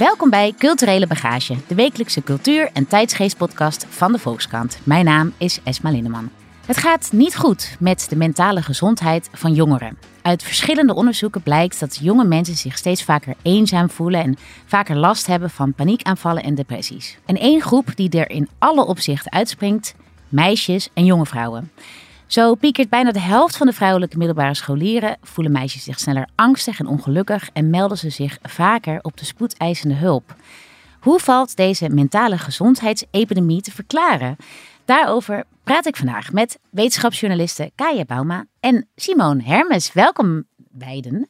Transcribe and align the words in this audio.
Welkom 0.00 0.30
bij 0.30 0.54
Culturele 0.58 1.06
Bagage, 1.06 1.56
de 1.66 1.74
wekelijkse 1.74 2.22
cultuur- 2.22 2.70
en 2.72 2.86
tijdsgeestpodcast 2.86 3.86
van 3.88 4.12
de 4.12 4.18
Volkskrant. 4.18 4.78
Mijn 4.82 5.04
naam 5.04 5.32
is 5.36 5.60
Esma 5.64 5.90
Lindeman. 5.90 6.30
Het 6.66 6.76
gaat 6.76 7.12
niet 7.12 7.36
goed 7.36 7.76
met 7.78 8.06
de 8.08 8.16
mentale 8.16 8.62
gezondheid 8.62 9.28
van 9.32 9.54
jongeren. 9.54 9.98
Uit 10.22 10.42
verschillende 10.42 10.94
onderzoeken 10.94 11.42
blijkt 11.42 11.80
dat 11.80 11.98
jonge 12.02 12.24
mensen 12.24 12.56
zich 12.56 12.76
steeds 12.76 13.04
vaker 13.04 13.34
eenzaam 13.42 13.90
voelen 13.90 14.22
en 14.22 14.36
vaker 14.66 14.96
last 14.96 15.26
hebben 15.26 15.50
van 15.50 15.74
paniekaanvallen 15.74 16.42
en 16.42 16.54
depressies. 16.54 17.18
En 17.26 17.36
één 17.36 17.60
groep 17.60 17.96
die 17.96 18.10
er 18.10 18.30
in 18.30 18.48
alle 18.58 18.86
opzichten 18.86 19.32
uitspringt, 19.32 19.94
meisjes 20.28 20.88
en 20.94 21.04
jonge 21.04 21.26
vrouwen. 21.26 21.70
Zo 22.30 22.54
piekert 22.54 22.88
bijna 22.88 23.12
de 23.12 23.20
helft 23.20 23.56
van 23.56 23.66
de 23.66 23.72
vrouwelijke 23.72 24.16
middelbare 24.16 24.54
scholieren, 24.54 25.16
voelen 25.22 25.52
meisjes 25.52 25.84
zich 25.84 25.98
sneller 25.98 26.28
angstig 26.34 26.78
en 26.78 26.86
ongelukkig 26.86 27.50
en 27.52 27.70
melden 27.70 27.98
ze 27.98 28.10
zich 28.10 28.38
vaker 28.42 28.98
op 29.02 29.16
de 29.16 29.24
spoedeisende 29.24 29.94
hulp. 29.94 30.34
Hoe 31.00 31.18
valt 31.18 31.56
deze 31.56 31.88
mentale 31.88 32.38
gezondheidsepidemie 32.38 33.60
te 33.60 33.70
verklaren? 33.70 34.36
Daarover 34.84 35.44
praat 35.64 35.86
ik 35.86 35.96
vandaag 35.96 36.32
met 36.32 36.58
wetenschapsjournalisten 36.70 37.70
Kaya 37.74 38.04
Bauma 38.04 38.46
en 38.60 38.88
Simone 38.96 39.42
Hermes. 39.42 39.92
Welkom 39.92 40.44
beiden. 40.56 41.28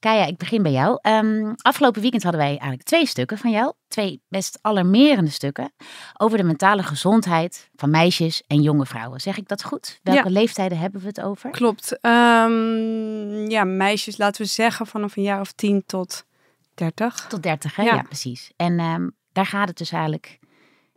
Kaya, 0.00 0.26
ik 0.26 0.36
begin 0.36 0.62
bij 0.62 0.72
jou. 0.72 0.98
Ehm, 1.02 1.52
afgelopen 1.56 2.00
weekend 2.00 2.22
hadden 2.22 2.40
wij 2.40 2.50
eigenlijk 2.50 2.82
twee 2.82 3.06
stukken 3.06 3.38
van 3.38 3.50
jou. 3.50 3.72
Twee 3.88 4.22
best 4.28 4.58
alarmerende 4.62 5.30
stukken 5.30 5.72
over 6.16 6.38
de 6.38 6.44
mentale 6.44 6.82
gezondheid 6.82 7.70
van 7.74 7.90
meisjes 7.90 8.42
en 8.46 8.62
jonge 8.62 8.86
vrouwen. 8.86 9.20
Zeg 9.20 9.36
ik 9.36 9.48
dat 9.48 9.64
goed? 9.64 10.00
Welke 10.02 10.30
leeftijden 10.30 10.78
hebben 10.78 11.00
we 11.00 11.06
het 11.06 11.20
over? 11.20 11.50
Klopt. 11.50 12.00
Ehm, 12.00 13.50
ja, 13.50 13.64
meisjes, 13.64 14.16
laten 14.16 14.42
we 14.42 14.48
zeggen, 14.48 14.86
vanaf 14.86 15.16
een 15.16 15.22
jaar 15.22 15.40
of 15.40 15.52
tien 15.52 15.82
tot 15.86 16.24
dertig. 16.74 17.26
Tot 17.28 17.42
dertig, 17.42 17.76
hè? 17.76 17.82
Ja, 17.82 18.02
precies. 18.02 18.52
En 18.56 18.78
ehm, 18.78 19.08
daar 19.32 19.46
gaat 19.46 19.68
het 19.68 19.78
dus 19.78 19.92
eigenlijk 19.92 20.38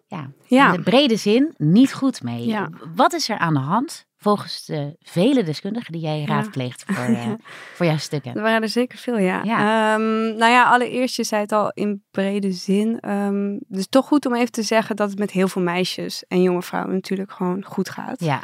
ja, 0.08 0.32
ja. 0.48 0.68
in 0.68 0.78
de 0.78 0.84
brede 0.84 1.16
zin 1.16 1.54
niet 1.58 1.94
goed 1.94 2.24
mee. 2.24 2.46
Ja. 2.46 2.70
Wat 2.96 3.14
is 3.14 3.30
er 3.30 3.38
aan 3.38 3.54
de 3.54 3.60
hand 3.60 4.06
volgens 4.24 4.66
de 4.66 4.96
vele 5.00 5.44
deskundigen 5.44 5.92
die 5.92 6.02
jij 6.02 6.24
raadpleegt 6.26 6.84
voor, 6.88 7.10
uh, 7.10 7.32
voor 7.74 7.86
jouw 7.86 7.98
stukken? 7.98 8.36
Er 8.36 8.42
waren 8.42 8.62
er 8.62 8.70
zeker 8.70 8.98
veel, 8.98 9.18
ja. 9.18 9.44
ja. 9.44 9.94
Um, 9.94 10.36
nou 10.38 10.52
ja, 10.52 10.64
allereerst, 10.64 11.16
je 11.16 11.24
zei 11.24 11.42
het 11.42 11.52
al 11.52 11.72
in 11.74 12.04
brede 12.12 12.52
zin. 12.52 13.10
Um, 13.10 13.60
dus 13.68 13.88
toch 13.88 14.06
goed 14.06 14.26
om 14.26 14.36
even 14.36 14.52
te 14.52 14.64
zeggen 14.64 14.96
dat 14.96 15.10
het 15.10 15.20
met 15.20 15.32
heel 15.32 15.48
veel 15.48 15.62
meisjes 15.62 16.24
en 16.28 16.42
jonge 16.42 16.62
vrouwen 16.62 16.94
natuurlijk 16.94 17.32
gewoon 17.32 17.64
goed 17.64 17.90
gaat. 17.90 18.20
Ja 18.24 18.44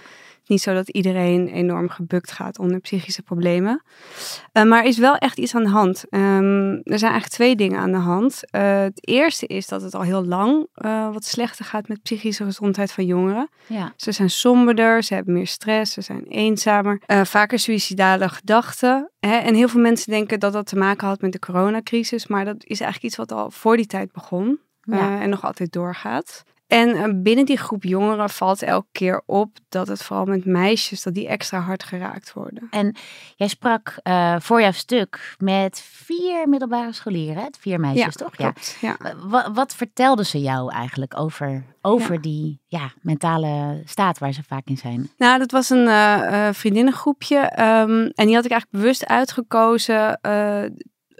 niet 0.49 0.61
zo 0.61 0.73
dat 0.73 0.89
iedereen 0.89 1.47
enorm 1.47 1.89
gebukt 1.89 2.31
gaat 2.31 2.59
onder 2.59 2.79
psychische 2.79 3.21
problemen. 3.21 3.81
Uh, 4.53 4.63
maar 4.63 4.79
er 4.79 4.87
is 4.87 4.97
wel 4.97 5.15
echt 5.15 5.37
iets 5.37 5.55
aan 5.55 5.63
de 5.63 5.69
hand. 5.69 6.05
Um, 6.09 6.71
er 6.73 6.99
zijn 6.99 7.11
eigenlijk 7.11 7.31
twee 7.31 7.55
dingen 7.55 7.79
aan 7.79 7.91
de 7.91 7.97
hand. 7.97 8.41
Uh, 8.51 8.79
het 8.79 9.07
eerste 9.07 9.47
is 9.47 9.67
dat 9.67 9.81
het 9.81 9.95
al 9.95 10.01
heel 10.01 10.25
lang 10.25 10.67
uh, 10.75 11.13
wat 11.13 11.25
slechter 11.25 11.65
gaat 11.65 11.87
met 11.87 12.01
psychische 12.01 12.43
gezondheid 12.43 12.91
van 12.91 13.05
jongeren. 13.05 13.49
Ja. 13.67 13.93
Ze 13.95 14.11
zijn 14.11 14.29
somberder, 14.29 15.03
ze 15.03 15.13
hebben 15.13 15.33
meer 15.33 15.47
stress, 15.47 15.93
ze 15.93 16.01
zijn 16.01 16.23
eenzamer, 16.23 17.01
vaker 17.23 17.59
suïcidale 17.59 18.29
gedachten. 18.29 19.11
Hè? 19.19 19.35
En 19.35 19.55
heel 19.55 19.67
veel 19.67 19.81
mensen 19.81 20.11
denken 20.11 20.39
dat 20.39 20.53
dat 20.53 20.67
te 20.67 20.77
maken 20.77 21.07
had 21.07 21.21
met 21.21 21.31
de 21.31 21.39
coronacrisis. 21.39 22.27
Maar 22.27 22.45
dat 22.45 22.55
is 22.57 22.79
eigenlijk 22.79 23.03
iets 23.03 23.15
wat 23.15 23.31
al 23.31 23.51
voor 23.51 23.77
die 23.77 23.85
tijd 23.85 24.11
begon. 24.11 24.59
Ja. 24.81 25.21
en 25.21 25.29
nog 25.29 25.43
altijd 25.43 25.71
doorgaat. 25.71 26.43
En 26.69 26.95
eh, 26.95 27.09
binnen 27.13 27.45
die 27.45 27.57
groep 27.57 27.83
jongeren 27.83 28.29
valt 28.29 28.61
elke 28.61 28.87
keer 28.91 29.21
op 29.25 29.57
dat 29.69 29.87
het 29.87 30.03
vooral 30.03 30.25
met 30.25 30.45
meisjes, 30.45 31.03
dat 31.03 31.13
die 31.13 31.27
extra 31.27 31.59
hard 31.59 31.83
geraakt 31.83 32.33
worden. 32.33 32.67
En 32.71 32.95
jij 33.35 33.47
sprak 33.47 33.99
uh, 34.03 34.35
voor 34.39 34.61
jouw 34.61 34.71
stuk 34.71 35.35
met 35.37 35.81
vier 35.81 36.49
middelbare 36.49 36.93
scholieren, 36.93 37.49
vier 37.59 37.79
meisjes 37.79 38.15
toch? 38.15 38.35
Klopt, 38.35 38.77
ja. 38.81 38.97
Wat, 39.23 39.49
wat 39.53 39.75
vertelden 39.75 40.25
ze 40.25 40.41
jou 40.41 40.71
eigenlijk 40.71 41.19
over, 41.19 41.63
over 41.81 42.21
die 42.21 42.59
ja, 42.67 42.91
mentale 43.01 43.81
staat 43.85 44.19
waar 44.19 44.33
ze 44.33 44.43
vaak 44.43 44.67
in 44.67 44.77
zijn? 44.77 45.09
Nou, 45.17 45.39
dat 45.39 45.51
was 45.51 45.69
een 45.69 45.87
uh, 45.87 46.49
vriendinnengroepje 46.51 47.37
um, 47.59 48.11
en 48.15 48.25
die 48.25 48.35
had 48.35 48.45
ik 48.45 48.51
eigenlijk 48.51 48.71
bewust 48.71 49.05
uitgekozen 49.05 50.19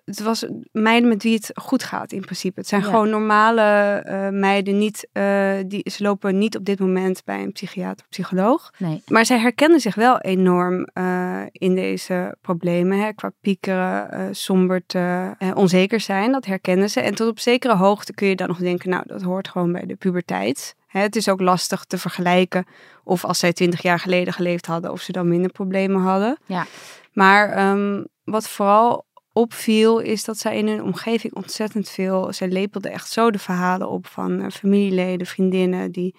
het 0.10 0.22
was 0.22 0.46
meiden 0.72 1.10
met 1.10 1.24
wie 1.24 1.34
het 1.34 1.52
goed 1.54 1.84
gaat 1.84 2.12
in 2.12 2.22
principe. 2.22 2.60
Het 2.60 2.70
zijn 2.70 2.84
gewoon 2.84 3.10
normale 3.10 4.04
uh, 4.08 4.40
meiden. 4.40 4.78
Niet, 4.78 5.08
uh, 5.14 5.52
die, 5.66 5.90
ze 5.92 6.04
lopen 6.04 6.38
niet 6.38 6.58
op 6.58 6.66
dit 6.66 6.80
moment 6.80 7.22
bij 7.26 7.44
een 7.44 7.52
psychiater 7.52 8.06
of 8.06 8.10
psycholoog. 8.10 8.74
Nee. 8.78 9.04
Maar 9.08 9.26
zij 9.26 9.40
herkennen 9.40 9.80
zich 9.80 9.96
wel 9.96 10.20
enorm 10.20 10.88
uh, 10.94 11.42
in 11.52 11.76
deze 11.76 12.36
problemen. 12.42 13.00
Hè, 13.00 13.14
qua 13.14 13.32
piekeren, 13.42 14.36
somberte, 14.36 15.36
onzeker 15.54 16.00
zijn. 16.00 16.32
Dat 16.32 16.46
herkennen 16.46 16.90
ze. 16.90 17.00
En 17.00 17.16
tot 17.16 17.30
op 17.30 17.40
zekere 17.40 17.76
hoogte 17.76 18.14
kun 18.14 18.28
je 18.28 18.36
dan 18.36 18.48
nog 18.48 18.58
denken, 18.58 18.90
nou 18.90 19.04
dat 19.08 19.22
hoort 19.22 19.48
gewoon 19.48 19.72
bij 19.72 19.86
de 19.86 19.96
puberteit. 19.96 20.76
Hè, 20.88 21.00
het 21.00 21.16
is 21.16 21.30
ook 21.30 21.42
lastig 21.42 21.86
te 21.86 21.98
vergelijken 21.98 22.66
of 23.04 23.26
als 23.26 23.40
zij 23.40 23.54
twintig 23.54 23.82
jaar 23.82 24.00
geleden 24.00 24.34
geleefd 24.34 24.66
hadden, 24.66 24.92
of 24.92 25.02
ze 25.02 25.12
dan 25.12 25.28
minder 25.28 25.52
problemen 25.52 26.02
hadden. 26.02 26.38
Ja. 26.46 26.66
Maar 27.14 27.70
um, 27.70 28.08
wat 28.24 28.50
vooral 28.50 29.06
opviel, 29.40 30.00
is 30.00 30.24
dat 30.24 30.38
zij 30.38 30.58
in 30.58 30.68
hun 30.68 30.84
omgeving 30.84 31.34
ontzettend 31.36 31.90
veel. 31.90 32.34
Zij 32.34 32.48
lepelde 32.48 32.90
echt 32.90 33.10
zo 33.10 33.32
de 33.32 33.40
verhalen 33.40 33.90
op 33.90 34.08
van 34.08 34.42
uh, 34.42 34.50
familieleden, 34.50 35.28
vriendinnen 35.28 35.92
die 35.92 36.16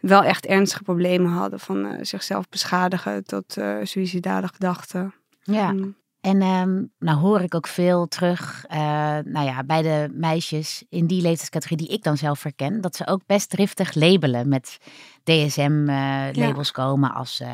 wel 0.00 0.22
echt 0.22 0.46
ernstige 0.46 0.82
problemen 0.82 1.30
hadden. 1.30 1.60
Van 1.60 1.86
uh, 1.86 1.92
zichzelf 2.00 2.48
beschadigen 2.48 3.24
tot 3.24 3.56
uh, 3.56 3.76
suïcidale 3.82 4.48
gedachten. 4.48 5.14
Ja. 5.42 5.72
Mm. 5.72 5.96
En 6.20 6.42
um, 6.42 6.92
nou 6.98 7.18
hoor 7.18 7.40
ik 7.40 7.54
ook 7.54 7.66
veel 7.66 8.06
terug, 8.06 8.64
uh, 8.70 8.78
nou 9.24 9.46
ja, 9.46 9.64
bij 9.64 9.82
de 9.82 10.08
meisjes 10.12 10.84
in 10.88 11.06
die 11.06 11.22
leeftijdscategorie 11.22 11.86
die 11.86 11.96
ik 11.96 12.02
dan 12.02 12.16
zelf 12.16 12.42
herken, 12.42 12.80
dat 12.80 12.96
ze 12.96 13.06
ook 13.06 13.20
best 13.26 13.50
driftig 13.50 13.94
labelen 13.94 14.48
met 14.48 14.78
DSM-labels 15.28 16.68
uh, 16.68 16.74
komen 16.74 17.14
als 17.14 17.40
uh, 17.40 17.48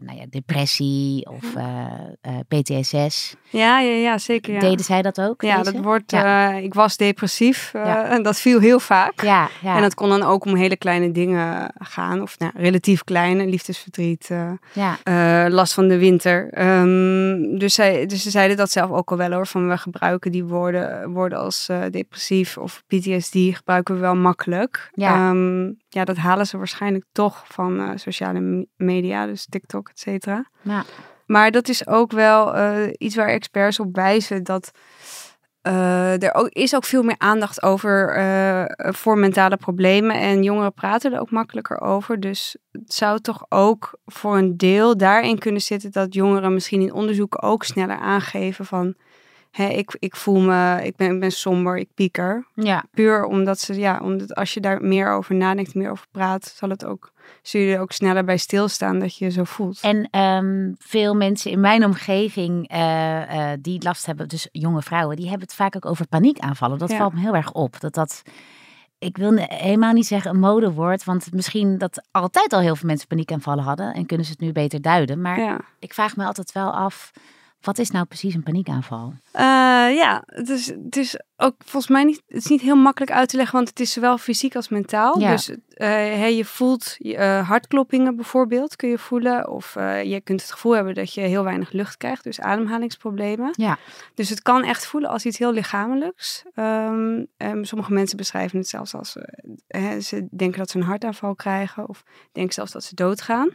nou 0.00 0.18
ja, 0.18 0.24
depressie 0.30 1.28
of 1.30 1.44
PTSS. 2.48 3.34
Ja, 3.48 3.80
ja, 3.80 3.94
ja 3.94 4.18
zeker. 4.18 4.54
Ja. 4.54 4.60
Deden 4.60 4.84
zij 4.84 5.02
dat 5.02 5.20
ook? 5.20 5.42
Ja, 5.42 5.62
dat 5.62 5.76
wordt, 5.76 6.12
ik 6.62 6.74
was 6.74 6.96
depressief 6.96 7.74
en 7.74 8.22
dat 8.22 8.38
viel 8.38 8.60
heel 8.60 8.80
vaak. 8.80 9.22
Ja, 9.22 9.48
ja. 9.62 9.76
En 9.76 9.82
dat 9.82 9.94
kon 9.94 10.08
dan 10.08 10.22
ook 10.22 10.44
om 10.44 10.56
hele 10.56 10.76
kleine 10.76 11.12
dingen 11.12 11.72
gaan, 11.78 12.22
of 12.22 12.38
nou, 12.38 12.52
relatief 12.54 13.04
kleine, 13.04 13.46
liefdesverdriet, 13.46 14.30
ja. 14.72 14.98
last 15.48 15.74
van 15.74 15.88
de 15.88 15.98
winter. 15.98 16.62
Um, 16.62 17.58
dus 17.58 17.74
zij 17.74 18.06
dus 18.06 18.22
ze 18.22 18.30
zeiden 18.30 18.56
dat 18.56 18.70
zelf 18.70 18.90
ook 18.90 19.10
al 19.10 19.16
wel 19.16 19.32
hoor. 19.32 19.46
Van 19.46 19.68
we 19.68 19.78
gebruiken 19.78 20.32
die 20.32 20.44
woorden, 20.44 21.10
woorden 21.10 21.38
als 21.38 21.68
depressief 21.90 22.58
of 22.58 22.82
PTSD 22.86 23.32
gebruiken 23.32 23.94
we 23.94 24.00
wel 24.00 24.16
makkelijk. 24.16 24.90
Ja, 24.92 25.30
um, 25.30 25.76
ja 25.88 26.04
dat 26.04 26.16
halen 26.16 26.46
ze 26.46 26.56
waarschijnlijk 26.56 27.04
toch 27.16 27.44
van 27.46 27.80
uh, 27.80 27.90
sociale 27.94 28.66
media, 28.76 29.26
dus 29.26 29.46
TikTok, 29.48 29.88
et 29.88 29.98
cetera. 29.98 30.44
Ja. 30.62 30.84
Maar 31.26 31.50
dat 31.50 31.68
is 31.68 31.86
ook 31.86 32.12
wel 32.12 32.56
uh, 32.56 32.92
iets 32.98 33.16
waar 33.16 33.28
experts 33.28 33.80
op 33.80 33.94
wijzen 33.94 34.44
dat 34.44 34.70
uh, 35.62 36.22
er 36.22 36.34
ook, 36.34 36.48
is 36.48 36.74
ook 36.74 36.84
veel 36.84 37.02
meer 37.02 37.18
aandacht 37.18 37.62
over 37.62 38.18
uh, 38.18 38.64
voor 38.92 39.18
mentale 39.18 39.56
problemen. 39.56 40.20
En 40.20 40.42
jongeren 40.42 40.72
praten 40.72 41.12
er 41.12 41.20
ook 41.20 41.30
makkelijker 41.30 41.80
over. 41.80 42.20
Dus 42.20 42.56
het 42.72 42.94
zou 42.94 43.20
toch 43.20 43.46
ook 43.48 43.98
voor 44.04 44.36
een 44.36 44.56
deel 44.56 44.96
daarin 44.96 45.38
kunnen 45.38 45.60
zitten 45.60 45.92
dat 45.92 46.14
jongeren 46.14 46.54
misschien 46.54 46.80
in 46.80 46.92
onderzoeken 46.92 47.42
ook 47.42 47.64
sneller 47.64 47.98
aangeven 47.98 48.64
van 48.64 48.94
hè, 49.56 49.68
ik, 49.68 49.96
ik 49.98 50.16
voel 50.16 50.40
me, 50.40 50.80
ik 50.82 50.96
ben, 50.96 51.14
ik 51.14 51.20
ben 51.20 51.32
somber, 51.32 51.78
ik 51.78 51.88
pieker. 51.94 52.46
Ja. 52.54 52.84
Puur 52.90 53.24
omdat 53.24 53.58
ze, 53.58 53.74
ja, 53.74 54.00
omdat 54.02 54.34
als 54.34 54.54
je 54.54 54.60
daar 54.60 54.82
meer 54.82 55.10
over 55.10 55.34
nadenkt, 55.34 55.74
meer 55.74 55.90
over 55.90 56.06
praat, 56.10 56.54
zal 56.56 56.68
het 56.68 56.84
ook, 56.84 57.12
zul 57.42 57.60
je 57.60 57.74
er 57.74 57.80
ook 57.80 57.92
sneller 57.92 58.24
bij 58.24 58.36
stilstaan 58.36 58.98
dat 58.98 59.16
je 59.16 59.24
je 59.24 59.30
zo 59.30 59.44
voelt. 59.44 59.80
En 59.80 60.20
um, 60.20 60.74
veel 60.78 61.14
mensen 61.14 61.50
in 61.50 61.60
mijn 61.60 61.84
omgeving 61.84 62.72
uh, 62.72 62.78
uh, 62.78 63.50
die 63.60 63.82
last 63.82 64.06
hebben, 64.06 64.28
dus 64.28 64.48
jonge 64.52 64.82
vrouwen, 64.82 65.16
die 65.16 65.28
hebben 65.28 65.46
het 65.46 65.56
vaak 65.56 65.76
ook 65.76 65.86
over 65.86 66.06
paniekaanvallen. 66.06 66.78
Dat 66.78 66.90
ja. 66.90 66.96
valt 66.96 67.14
me 67.14 67.20
heel 67.20 67.34
erg 67.34 67.52
op. 67.52 67.80
Dat 67.80 67.94
dat 67.94 68.22
ik 68.98 69.16
wil 69.16 69.32
helemaal 69.36 69.92
niet 69.92 70.06
zeggen 70.06 70.30
een 70.30 70.40
modewoord, 70.40 71.04
want 71.04 71.32
misschien 71.32 71.78
dat 71.78 72.06
altijd 72.10 72.52
al 72.52 72.60
heel 72.60 72.76
veel 72.76 72.88
mensen 72.88 73.08
paniekaanvallen 73.08 73.64
hadden 73.64 73.94
en 73.94 74.06
kunnen 74.06 74.26
ze 74.26 74.32
het 74.32 74.40
nu 74.40 74.52
beter 74.52 74.82
duiden. 74.82 75.20
Maar 75.20 75.40
ja. 75.40 75.60
ik 75.78 75.94
vraag 75.94 76.16
me 76.16 76.24
altijd 76.24 76.52
wel 76.52 76.70
af, 76.70 77.12
wat 77.66 77.78
is 77.78 77.90
nou 77.90 78.04
precies 78.04 78.34
een 78.34 78.42
paniekaanval? 78.42 79.12
Uh, 79.34 79.40
ja, 79.96 80.22
het 80.26 80.48
is, 80.48 80.66
het 80.66 80.96
is 80.96 81.20
ook 81.36 81.54
volgens 81.58 81.92
mij 81.92 82.04
niet, 82.04 82.22
het 82.26 82.36
is 82.36 82.46
niet 82.46 82.60
heel 82.60 82.76
makkelijk 82.76 83.12
uit 83.12 83.28
te 83.28 83.36
leggen, 83.36 83.56
want 83.56 83.68
het 83.68 83.80
is 83.80 83.92
zowel 83.92 84.18
fysiek 84.18 84.56
als 84.56 84.68
mentaal. 84.68 85.18
Ja. 85.18 85.30
Dus 85.30 85.48
uh, 85.48 85.56
hey, 85.78 86.36
je 86.36 86.44
voelt 86.44 86.96
uh, 86.98 87.48
hartkloppingen 87.48 88.16
bijvoorbeeld, 88.16 88.76
kun 88.76 88.88
je 88.88 88.98
voelen. 88.98 89.48
Of 89.48 89.74
je 90.04 90.20
kunt 90.24 90.40
het 90.40 90.52
gevoel 90.52 90.72
hebben 90.72 90.94
dat 90.94 91.14
je 91.14 91.20
heel 91.20 91.44
weinig 91.44 91.72
lucht 91.72 91.96
krijgt, 91.96 92.24
dus 92.24 92.40
ademhalingsproblemen. 92.40 93.50
Ja. 93.52 93.78
Dus 94.14 94.28
het 94.28 94.42
kan 94.42 94.64
echt 94.64 94.86
voelen 94.86 95.10
als 95.10 95.24
iets 95.24 95.38
heel 95.38 95.52
lichamelijks. 95.52 96.44
Um, 96.54 97.26
um, 97.36 97.64
sommige 97.64 97.92
mensen 97.92 98.16
beschrijven 98.16 98.58
het 98.58 98.68
zelfs 98.68 98.94
als 98.94 99.16
ze 100.00 100.28
denken 100.30 100.58
dat 100.58 100.70
ze 100.70 100.76
een 100.76 100.84
hartaanval 100.84 101.34
krijgen, 101.34 101.88
of 101.88 102.02
denken 102.32 102.54
zelfs 102.54 102.72
dat 102.72 102.84
ze 102.84 102.94
doodgaan. 102.94 103.48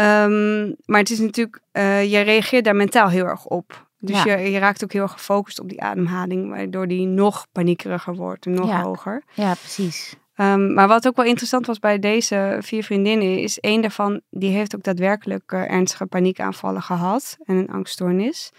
Um, 0.00 0.76
maar 0.84 1.00
het 1.00 1.10
is 1.10 1.18
natuurlijk, 1.18 1.60
uh, 1.72 2.10
je 2.10 2.20
reageert 2.20 2.64
daar 2.64 2.76
mentaal 2.76 3.08
heel 3.08 3.24
erg 3.24 3.44
op. 3.44 3.86
Dus 4.00 4.22
je, 4.22 4.30
je, 4.30 4.58
raakt 4.58 4.84
ook 4.84 4.92
heel 4.92 5.02
erg 5.02 5.12
gefocust 5.12 5.60
op 5.60 5.68
die 5.68 5.82
ademhaling, 5.82 6.50
waardoor 6.50 6.88
die 6.88 7.06
nog 7.06 7.46
paniekeriger 7.52 8.14
wordt 8.14 8.46
en 8.46 8.52
nog 8.54 8.70
hoger. 8.70 9.22
Ja, 9.34 9.54
precies. 9.54 10.16
Ehm, 10.34 10.74
maar 10.74 10.88
wat 10.88 11.06
ook 11.06 11.16
wel 11.16 11.24
interessant 11.24 11.66
was 11.66 11.78
bij 11.78 11.98
deze 11.98 12.58
vier 12.60 12.84
vriendinnen, 12.84 13.38
is 13.38 13.58
één 13.60 13.80
daarvan, 13.80 14.20
die 14.30 14.50
heeft 14.50 14.74
ook 14.74 14.82
daadwerkelijk 14.82 15.52
uh, 15.52 15.70
ernstige 15.70 16.06
paniekaanvallen 16.06 16.82
gehad 16.82 17.36
en 17.44 17.56
een 17.56 17.70
angststoornis. 17.70 18.50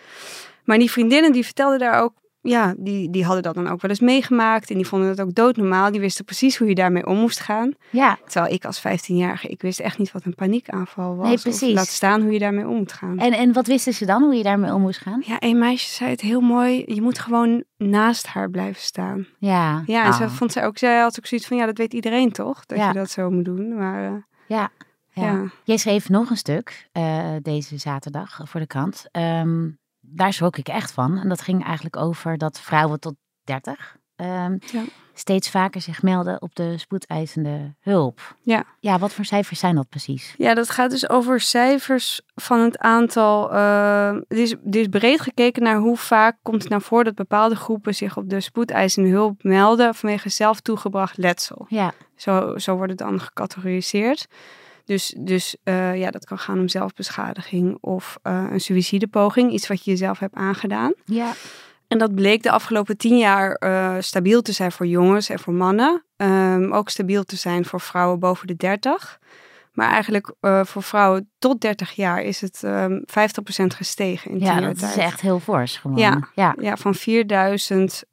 Maar 0.64 0.78
die 0.78 0.92
vriendinnen 0.92 1.32
die 1.32 1.46
vertelden 1.46 1.80
daar 1.80 2.02
ook 2.02 2.14
ja, 2.42 2.74
die, 2.78 3.10
die 3.10 3.24
hadden 3.24 3.44
dat 3.44 3.56
dan 3.56 3.68
ook 3.68 3.82
wel 3.82 3.90
eens 3.90 4.00
meegemaakt. 4.00 4.70
En 4.70 4.76
die 4.76 4.88
vonden 4.88 5.10
het 5.10 5.22
ook 5.22 5.34
doodnormaal. 5.34 5.92
Die 5.92 6.00
wisten 6.00 6.26
precies 6.26 6.58
hoe 6.58 6.68
je 6.68 6.76
daarmee 6.76 7.06
om 7.06 7.18
moest 7.18 7.40
gaan. 7.40 7.74
Ja. 7.90 8.18
Terwijl 8.26 8.54
ik 8.54 8.66
als 8.66 8.80
15-jarige, 8.80 9.48
ik 9.48 9.62
wist 9.62 9.80
echt 9.80 9.98
niet 9.98 10.12
wat 10.12 10.26
een 10.26 10.36
paniekaanval 10.36 11.16
was. 11.16 11.28
Nee, 11.28 11.40
precies. 11.40 11.70
Of 11.70 11.76
laat 11.76 11.88
staan 11.88 12.22
hoe 12.22 12.32
je 12.32 12.40
daarmee 12.40 12.68
om 12.68 12.76
moet 12.76 12.94
gaan. 12.94 13.18
En, 13.18 13.34
en 13.34 13.54
wat 13.54 13.68
wisten 13.68 13.94
ze 13.94 14.06
dan, 14.06 14.24
hoe 14.24 14.36
je 14.36 14.44
daarmee 14.44 14.74
om 14.74 14.82
moest 14.82 15.00
gaan? 15.00 15.24
Ja, 15.26 15.36
een 15.40 15.58
meisje 15.58 15.90
zei 15.94 16.10
het 16.10 16.22
heel 16.22 16.42
mooi. 16.42 16.84
Je 16.86 17.02
moet 17.02 17.20
gewoon 17.20 17.64
naast 17.78 18.28
haar 18.28 18.50
blijven 18.50 18.82
staan. 18.82 19.28
Ja. 19.38 19.84
Ja, 19.86 20.06
en 20.06 20.14
ze 20.14 20.24
ah. 20.24 20.30
vond 20.30 20.52
zij 20.52 20.66
ook, 20.66 20.78
zij 20.78 21.00
had 21.00 21.18
ook 21.20 21.26
zoiets 21.26 21.48
van, 21.48 21.58
ja, 21.58 21.66
dat 21.66 21.78
weet 21.78 21.94
iedereen 21.94 22.32
toch? 22.32 22.66
Dat 22.66 22.78
je 22.78 22.94
dat 22.94 23.10
zo 23.10 23.30
moet 23.30 23.46
doen. 23.46 23.76
Maar 23.76 24.12
uh, 24.12 24.18
ja. 24.48 24.72
Ja. 25.12 25.52
Jij 25.64 25.78
schreef 25.78 26.10
nog 26.10 26.30
een 26.30 26.38
stuk 26.38 26.90
uh, 26.94 27.36
deze 27.42 27.78
zaterdag 27.78 28.40
voor 28.44 28.60
de 28.60 28.68
krant. 28.68 29.06
Um, 29.12 29.80
daar 30.12 30.34
schrok 30.34 30.58
ik 30.58 30.68
echt 30.68 30.92
van. 30.92 31.18
En 31.18 31.30
dat 31.30 31.42
ging 31.42 31.66
eigenlijk 31.66 31.96
over 31.96 32.38
dat 32.38 32.60
vrouwen 32.60 33.00
tot 33.00 33.16
30 33.44 33.98
ehm, 34.16 34.58
ja. 34.72 34.84
steeds 35.14 35.50
vaker 35.50 35.82
zich 35.82 36.02
melden 36.02 36.42
op 36.42 36.56
de 36.56 36.78
spoedeisende 36.78 37.76
hulp. 37.80 38.36
Ja. 38.42 38.64
Ja, 38.80 39.00
wat 39.00 39.14
voor 39.14 39.26
cijfers 39.26 39.60
zijn 39.60 39.76
dat 39.76 39.90
precies? 39.90 40.34
Ja, 40.38 40.54
dat 40.54 40.70
gaat 40.70 40.92
dus 40.92 41.10
over 41.10 41.42
cijfers 41.42 42.22
van 42.36 42.60
het 42.60 42.78
aantal. 42.78 43.54
Uh, 43.54 44.08
er, 44.08 44.26
is, 44.28 44.52
er 44.52 44.76
is 44.76 44.88
breed 44.88 45.22
gekeken 45.22 45.64
naar 45.64 45.78
hoe 45.78 45.98
vaak 45.98 46.38
komt 46.42 46.62
het 46.62 46.72
nou 46.72 46.82
voor 46.82 47.04
dat 47.04 47.16
bepaalde 47.16 47.56
groepen 47.56 47.96
zich 47.96 48.18
op 48.18 48.30
de 48.30 48.40
spoedeisende 48.40 49.10
hulp 49.10 49.44
melden 49.44 49.96
vanwege 49.96 50.30
zelf 50.30 50.60
toegebracht 50.60 51.18
letsel. 51.18 51.66
Ja. 51.70 51.94
Zo, 52.16 52.58
zo 52.58 52.76
wordt 52.76 52.90
het 52.90 53.00
dan 53.00 53.22
gecategoriseerd. 53.22 54.28
Dus, 54.90 55.16
dus 55.18 55.56
uh, 55.64 55.98
ja, 55.98 56.12
dat 56.12 56.26
kan 56.26 56.38
gaan 56.38 56.60
om 56.60 56.68
zelfbeschadiging 56.68 57.78
of 57.82 58.18
uh, 58.24 58.46
een 58.52 58.60
suïcidepoging, 58.60 59.52
iets 59.52 59.68
wat 59.68 59.84
je 59.84 59.92
jezelf 59.92 60.20
hebt 60.20 60.36
aangedaan. 60.36 60.94
Ja. 61.06 61.34
En 61.88 61.98
dat 61.98 62.16
bleek 62.16 62.44
de 62.44 62.52
afgelopen 62.52 62.98
tien 62.98 63.18
jaar 63.18 63.62
uh, 63.64 63.96
stabiel 64.00 64.42
te 64.42 64.52
zijn 64.52 64.72
voor 64.72 64.88
jongens 64.88 65.30
en 65.30 65.40
voor 65.40 65.54
mannen. 65.54 66.04
Um, 66.18 66.74
ook 66.74 66.90
stabiel 66.90 67.24
te 67.24 67.36
zijn 67.36 67.66
voor 67.66 67.82
vrouwen 67.82 68.20
boven 68.20 68.48
de 68.48 68.56
30. 68.56 69.20
Maar 69.72 69.90
eigenlijk 69.90 70.34
voor 70.62 70.84
vrouwen 70.84 71.30
tot 71.40 71.62
30 71.62 71.92
jaar 71.92 72.22
is 72.22 72.42
het 72.42 72.62
um, 72.64 73.04
ehm, 73.06 73.30
50% 73.64 73.66
gestegen 73.66 74.32
in 74.32 74.38
tien 74.38 74.48
ja, 74.48 74.54
jaar 74.54 74.62
tijd. 74.62 74.80
Ja, 74.80 74.88
dat 74.88 74.98
is 74.98 75.04
echt 75.04 75.22
heel 75.22 75.40
fors 75.40 75.78
gewoon. 75.78 75.98
Ja, 75.98 76.30
ja. 76.36 76.56
ja 76.60 76.78
van 76.78 76.96
4000 76.96 78.04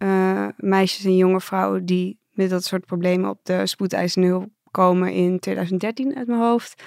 meisjes 0.56 1.04
en 1.04 1.16
jonge 1.16 1.40
vrouwen 1.40 1.84
die 1.86 2.18
met 2.30 2.50
dat 2.50 2.64
soort 2.64 2.86
problemen 2.86 3.30
op 3.30 3.40
de 3.42 3.66
spoedeisende 3.66 4.26
hulp 4.26 4.48
komen 4.76 5.12
in 5.12 5.38
2013 5.38 6.16
uit 6.16 6.26
mijn 6.26 6.40
hoofd. 6.40 6.82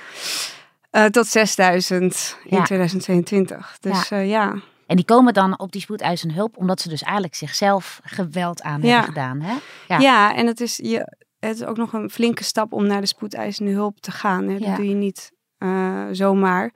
Uh, 0.91 1.05
tot 1.05 1.27
6000 1.27 2.37
in 2.43 2.63
2022. 2.63 3.77
Dus 3.79 4.09
ja. 4.09 4.17
Uh, 4.17 4.29
ja. 4.29 4.55
En 4.87 4.95
die 4.95 5.05
komen 5.05 5.33
dan 5.33 5.59
op 5.59 5.71
die 5.71 5.81
spoedeisende 5.81 6.33
hulp 6.33 6.57
omdat 6.57 6.81
ze 6.81 6.89
dus 6.89 7.01
eigenlijk 7.01 7.35
zichzelf 7.35 7.99
geweld 8.03 8.61
aan 8.61 8.81
hebben 8.81 9.03
gedaan. 9.03 9.41
Hè? 9.41 9.55
Ja. 9.87 9.99
ja, 9.99 10.35
en 10.35 10.47
het 10.47 10.61
is, 10.61 10.77
je, 10.77 11.15
het 11.39 11.55
is 11.55 11.63
ook 11.63 11.77
nog 11.77 11.93
een 11.93 12.09
flinke 12.09 12.43
stap 12.43 12.73
om 12.73 12.87
naar 12.87 13.01
de 13.01 13.07
spoedeisende 13.07 13.71
hulp 13.71 13.99
te 13.99 14.11
gaan. 14.11 14.47
Hè? 14.47 14.59
Dat 14.59 14.75
doe 14.75 14.87
je 14.87 14.95
niet 14.95 15.31
uh, 15.59 16.05
zomaar. 16.11 16.73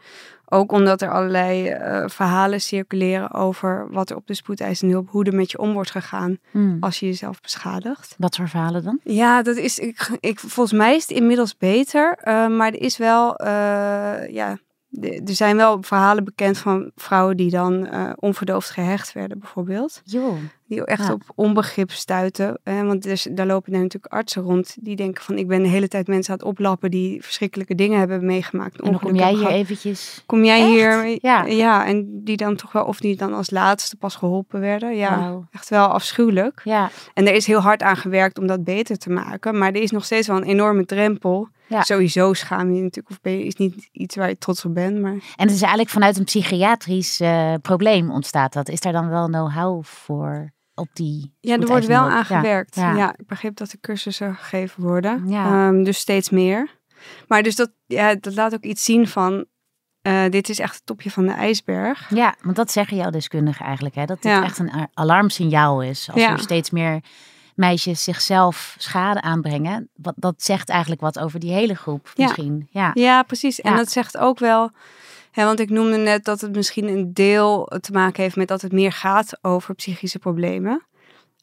Ook 0.54 0.72
omdat 0.72 1.02
er 1.02 1.12
allerlei 1.12 1.72
uh, 1.72 2.04
verhalen 2.08 2.62
circuleren 2.62 3.32
over 3.32 3.88
wat 3.92 4.10
er 4.10 4.16
op 4.16 4.28
de 4.28 4.34
spoedeisende 4.34 4.94
hulp, 4.94 5.10
hoe 5.10 5.24
er 5.24 5.36
met 5.36 5.52
je 5.52 5.58
om 5.58 5.74
wordt 5.74 5.92
gegaan 5.92 6.38
hmm. 6.52 6.78
als 6.80 7.00
je 7.00 7.06
jezelf 7.06 7.42
beschadigt. 7.42 8.16
Wat 8.18 8.36
voor 8.36 8.50
verhalen 8.50 8.84
dan? 8.84 9.00
Ja, 9.04 9.42
dat 9.42 9.56
is, 9.56 9.80
ik, 9.80 10.18
ik, 10.20 10.40
volgens 10.40 10.78
mij 10.78 10.96
is 10.96 11.08
het 11.08 11.18
inmiddels 11.18 11.58
beter, 11.58 12.18
uh, 12.24 12.48
maar 12.48 12.68
er 12.68 12.82
is 12.82 12.98
wel, 12.98 13.42
uh, 13.42 14.30
ja, 14.30 14.58
er 15.02 15.36
zijn 15.36 15.56
wel 15.56 15.78
verhalen 15.82 16.24
bekend 16.24 16.58
van 16.58 16.92
vrouwen 16.96 17.38
die 17.38 17.50
dan 17.50 17.88
uh, 17.94 18.12
onverdoofd 18.16 18.70
gehecht 18.70 19.14
werden, 19.14 19.40
bijvoorbeeld. 19.40 20.02
Jo. 20.04 20.38
Die 20.68 20.86
echt 20.86 21.12
op 21.12 21.22
onbegrip 21.36 21.92
stuiten. 21.92 22.60
Hè? 22.64 22.84
Want 22.84 23.04
dus, 23.04 23.28
daar 23.32 23.46
lopen 23.46 23.74
er 23.74 23.80
natuurlijk 23.80 24.14
artsen 24.14 24.42
rond 24.42 24.76
die 24.80 24.96
denken 24.96 25.24
van... 25.24 25.38
ik 25.38 25.48
ben 25.48 25.64
de 25.64 25.70
hele 25.70 25.88
tijd 25.88 26.08
mensen 26.08 26.34
aan 26.34 26.40
het 26.40 26.48
oplappen 26.48 26.92
die 26.92 27.24
verschrikkelijke 27.24 27.76
dingen 27.76 28.00
hebben 28.00 28.26
meegemaakt. 28.26 28.82
En 28.82 28.92
dan 28.92 29.00
kom 29.00 29.16
jij 29.16 29.34
hier 29.34 29.48
eventjes... 29.48 30.24
Kom 30.26 30.44
jij 30.44 30.68
hier... 30.68 31.18
Ja. 31.22 31.46
ja, 31.46 31.86
en 31.86 32.24
die 32.24 32.38
dan 32.38 32.56
toch 32.56 32.72
wel... 32.72 32.86
of 32.86 33.00
die 33.00 33.16
dan 33.16 33.34
als 33.34 33.50
laatste 33.50 33.96
pas 33.96 34.16
geholpen 34.16 34.60
werden. 34.60 34.96
Ja, 34.96 35.40
echt 35.52 35.70
wel 35.70 35.88
afschuwelijk. 35.88 36.62
Ja. 36.64 36.90
En 37.14 37.28
er 37.28 37.34
is 37.34 37.48
heel 37.48 37.60
hard 37.60 37.84
aan 37.84 37.98
gewerkt 37.98 38.40
om 38.40 38.48
dat 38.48 38.64
beter 38.64 38.98
te 38.98 39.10
maken. 39.10 39.58
Maar 39.58 39.72
er 39.72 39.82
is 39.82 39.92
nog 39.92 40.06
steeds 40.06 40.28
wel 40.28 40.38
een 40.38 40.44
enorme 40.44 40.86
drempel... 40.86 41.50
Ja. 41.74 41.84
Sowieso 41.84 42.34
schaam 42.34 42.74
je 42.74 42.82
natuurlijk, 42.82 43.10
of 43.10 43.22
ben 43.22 43.38
je, 43.38 43.46
is 43.46 43.56
niet 43.56 43.90
iets 43.92 44.16
waar 44.16 44.30
je 44.30 44.38
trots 44.38 44.66
op 44.66 44.74
bent. 44.74 45.00
Maar... 45.00 45.12
En 45.12 45.22
het 45.36 45.52
is 45.52 45.62
eigenlijk 45.62 45.90
vanuit 45.90 46.18
een 46.18 46.24
psychiatrisch 46.24 47.22
uh, 47.22 47.54
probleem 47.62 48.12
ontstaat 48.12 48.54
dat. 48.54 48.70
Is 48.70 48.80
daar 48.80 48.94
dan 48.94 49.10
wel 49.10 49.28
know-how 49.28 49.84
voor 49.84 50.54
op 50.76 50.90
die. 50.94 51.36
Ja, 51.40 51.58
er 51.58 51.68
wordt 51.68 51.86
wel 51.86 52.10
aan 52.10 52.26
gewerkt. 52.26 52.76
Ja. 52.76 52.96
ja. 52.96 53.14
ik 53.18 53.28
begreep 53.28 53.56
dat 53.56 53.72
er 53.72 53.80
cursussen 53.80 54.36
gegeven 54.36 54.84
worden. 54.84 55.24
Ja. 55.28 55.68
Um, 55.68 55.84
dus 55.84 55.98
steeds 55.98 56.30
meer. 56.30 56.80
Maar 57.28 57.44
dus 57.44 57.56
dat, 57.56 57.72
ja, 57.86 58.16
dat 58.16 58.36
laat 58.36 58.54
ook 58.54 58.64
iets 58.64 58.84
zien 58.84 59.08
van. 59.08 59.46
Uh, 60.08 60.30
dit 60.30 60.50
is 60.50 60.60
echt 60.60 60.76
het 60.76 60.86
topje 60.86 61.12
van 61.12 61.26
de 61.26 61.32
ijsberg. 61.32 62.10
Ja, 62.16 62.36
want 62.42 62.56
dat 62.56 62.72
zeggen 62.72 62.98
jouw 62.98 63.10
deskundigen 63.10 63.66
eigenlijk. 63.66 63.96
Hè? 63.96 64.06
Dat 64.06 64.22
dit 64.22 64.32
echt 64.32 64.60
een 64.60 64.72
alarmsignaal 64.94 65.82
is. 65.82 66.10
Als 66.12 66.22
er 66.22 66.40
steeds 66.40 66.70
meer 66.70 67.02
meisjes 67.56 68.04
zichzelf 68.04 68.76
schade 68.78 69.22
aanbrengen. 69.22 69.90
Wat, 69.96 70.14
dat 70.18 70.44
zegt 70.44 70.70
eigenlijk 70.70 71.02
wat 71.02 71.20
over 71.20 71.40
die 71.40 71.52
hele 71.52 71.76
groep 71.76 72.12
misschien. 72.16 72.68
Ja, 72.70 72.92
ja 72.94 73.24
precies. 73.24 73.62
En 73.62 73.76
dat 73.76 73.92
zegt 73.92 74.18
ook 74.18 74.40
wel... 74.40 74.72
Hè, 75.32 75.46
want 75.46 75.60
ik 75.60 75.70
noemde 75.70 75.98
net 75.98 76.26
dat 76.26 76.42
het 76.42 76.56
misschien 76.56 76.88
een 76.88 77.14
deel 77.14 77.72
te 77.80 77.92
maken 77.92 78.24
heeft 78.24 78.36
met 78.36 78.48
dat 78.48 78.62
het 78.62 78.72
meer 78.72 78.92
gaat 78.92 79.38
over 79.42 79.76
psychische 79.76 80.20
problemen. 80.20 80.86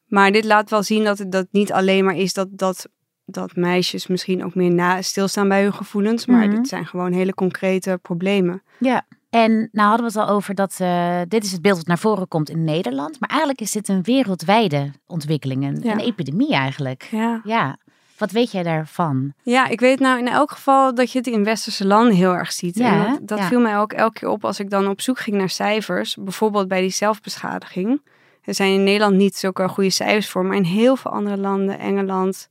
Maar 0.06 0.32
dit 0.32 0.44
laat 0.44 0.70
wel 0.70 0.82
zien 0.82 1.04
dat 1.04 1.18
het 1.18 1.32
dat 1.32 1.46
niet 1.50 1.72
alleen 1.72 2.04
maar 2.04 2.16
is 2.16 2.32
dat, 2.32 2.48
dat, 2.50 2.88
dat 3.24 3.56
meisjes 3.56 4.06
misschien 4.06 4.44
ook 4.44 4.54
meer 4.54 4.70
na, 4.70 5.02
stilstaan 5.02 5.48
bij 5.48 5.62
hun 5.62 5.74
gevoelens. 5.74 6.26
Maar 6.26 6.46
mhm. 6.46 6.56
dit 6.56 6.68
zijn 6.68 6.86
gewoon 6.86 7.12
hele 7.12 7.34
concrete 7.34 7.98
problemen. 8.02 8.62
Ja. 8.78 9.06
En 9.30 9.68
nou 9.72 9.88
hadden 9.88 10.12
we 10.12 10.18
het 10.18 10.28
al 10.28 10.34
over 10.34 10.54
dat 10.54 10.78
uh, 10.82 11.20
dit 11.28 11.44
is 11.44 11.52
het 11.52 11.62
beeld 11.62 11.76
dat 11.76 11.86
naar 11.86 11.98
voren 11.98 12.28
komt 12.28 12.50
in 12.50 12.64
Nederland. 12.64 13.20
Maar 13.20 13.28
eigenlijk 13.28 13.60
is 13.60 13.72
dit 13.72 13.88
een 13.88 14.02
wereldwijde 14.02 14.90
ontwikkeling, 15.06 15.64
een, 15.64 15.90
een 15.90 15.98
epidemie 15.98 16.52
eigenlijk. 16.52 17.08
Ja. 17.10 17.40
ja. 17.44 17.76
Wat 18.18 18.30
weet 18.30 18.52
jij 18.52 18.62
daarvan? 18.62 19.32
Ja, 19.42 19.68
ik 19.68 19.80
weet 19.80 20.00
nou 20.00 20.18
in 20.18 20.28
elk 20.28 20.50
geval 20.50 20.94
dat 20.94 21.12
je 21.12 21.18
het 21.18 21.26
in 21.26 21.44
westerse 21.44 21.86
landen 21.86 22.14
heel 22.14 22.34
erg 22.34 22.52
ziet. 22.52 22.76
Ja, 22.78 23.06
en 23.06 23.12
dat, 23.12 23.38
dat 23.38 23.40
viel 23.40 23.60
mij 23.60 23.78
ook 23.78 23.92
elke 23.92 24.18
keer 24.18 24.28
op 24.28 24.44
als 24.44 24.60
ik 24.60 24.70
dan 24.70 24.88
op 24.88 25.00
zoek 25.00 25.18
ging 25.18 25.36
naar 25.36 25.48
cijfers. 25.48 26.16
Bijvoorbeeld 26.20 26.68
bij 26.68 26.80
die 26.80 26.90
zelfbeschadiging. 26.90 28.02
Er 28.44 28.54
zijn 28.54 28.72
in 28.72 28.84
Nederland 28.84 29.16
niet 29.16 29.36
zulke 29.36 29.68
goede 29.68 29.90
cijfers 29.90 30.28
voor, 30.28 30.44
maar 30.44 30.56
in 30.56 30.62
heel 30.62 30.96
veel 30.96 31.10
andere 31.10 31.36
landen, 31.36 31.78
Engeland, 31.78 32.48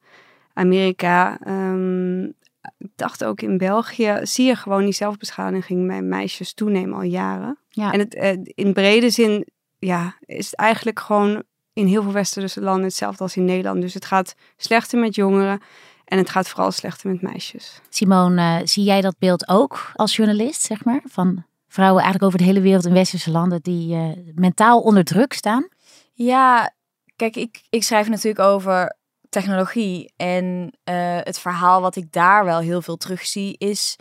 Amerika, 0.54 1.38
um, 1.48 2.34
ik 2.78 2.92
dacht 2.96 3.24
ook 3.24 3.42
in 3.42 3.58
België, 3.58 4.20
zie 4.22 4.46
je 4.46 4.56
gewoon 4.56 4.84
die 4.84 4.94
zelfbeschadiging 4.94 5.88
bij 5.88 6.02
meisjes 6.02 6.54
toenemen 6.54 6.98
al 6.98 7.04
jaren. 7.04 7.58
Ja. 7.70 7.92
En 7.92 8.00
het, 8.00 8.16
eh, 8.16 8.38
in 8.44 8.74
brede 8.74 9.10
zin 9.10 9.48
ja, 9.80 10.16
is 10.26 10.46
het 10.46 10.56
eigenlijk 10.56 11.00
gewoon 11.00 11.44
in 11.74 11.88
heel 11.88 12.04
veel 12.04 12.12
westerse 12.12 12.62
landen 12.62 12.84
hetzelfde 12.84 13.24
als 13.24 13.36
in 13.36 13.46
Nederland. 13.46 13.82
Dus 13.82 13.94
het 13.94 14.06
gaat 14.06 14.36
slechter 14.58 15.00
met 15.00 15.16
jongeren 15.16 15.62
en 16.06 16.18
het 16.18 16.30
gaat 16.30 16.50
vooral 16.50 16.72
slechter 16.72 17.10
met 17.10 17.22
meisjes. 17.22 17.82
Simone, 17.90 18.42
uh, 18.42 18.68
zie 18.68 18.84
jij 18.84 19.02
dat 19.02 19.16
beeld 19.20 19.48
ook 19.48 19.92
als 19.94 20.16
journalist, 20.16 20.62
zeg 20.62 20.86
maar? 20.86 21.02
Van 21.06 21.46
vrouwen 21.68 22.02
eigenlijk 22.04 22.34
over 22.34 22.46
de 22.46 22.52
hele 22.52 22.62
wereld 22.62 22.86
in 22.86 22.94
westerse 22.94 23.32
landen 23.32 23.62
die 23.62 23.96
uh, 23.96 24.10
mentaal 24.36 24.82
onder 24.82 25.04
druk 25.04 25.34
staan? 25.34 25.68
Ja, 26.14 26.74
kijk, 27.16 27.36
ik, 27.36 27.62
ik 27.70 27.84
schrijf 27.84 28.10
natuurlijk 28.10 28.40
over 28.40 28.98
technologie. 29.30 30.14
En 30.16 30.46
uh, 30.90 31.18
het 31.24 31.40
verhaal 31.40 31.82
wat 31.82 31.96
ik 31.96 32.12
daar 32.12 32.46
wel 32.46 32.60
heel 32.60 32.82
veel 32.82 32.98
terugzie 32.98 33.56
is 33.58 33.96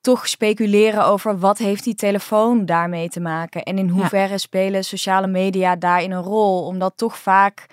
toch 0.00 0.28
speculeren 0.28 1.04
over 1.04 1.38
wat 1.38 1.58
heeft 1.58 1.84
die 1.84 1.94
telefoon 1.94 2.66
daarmee 2.66 3.08
te 3.08 3.20
maken. 3.20 3.62
En 3.62 3.78
in 3.78 3.88
hoeverre 3.88 4.38
spelen 4.38 4.84
sociale 4.84 5.26
media 5.26 5.76
daarin 5.76 6.10
een 6.10 6.22
rol. 6.22 6.66
Omdat 6.66 6.96
toch 6.96 7.18
vaak 7.18 7.66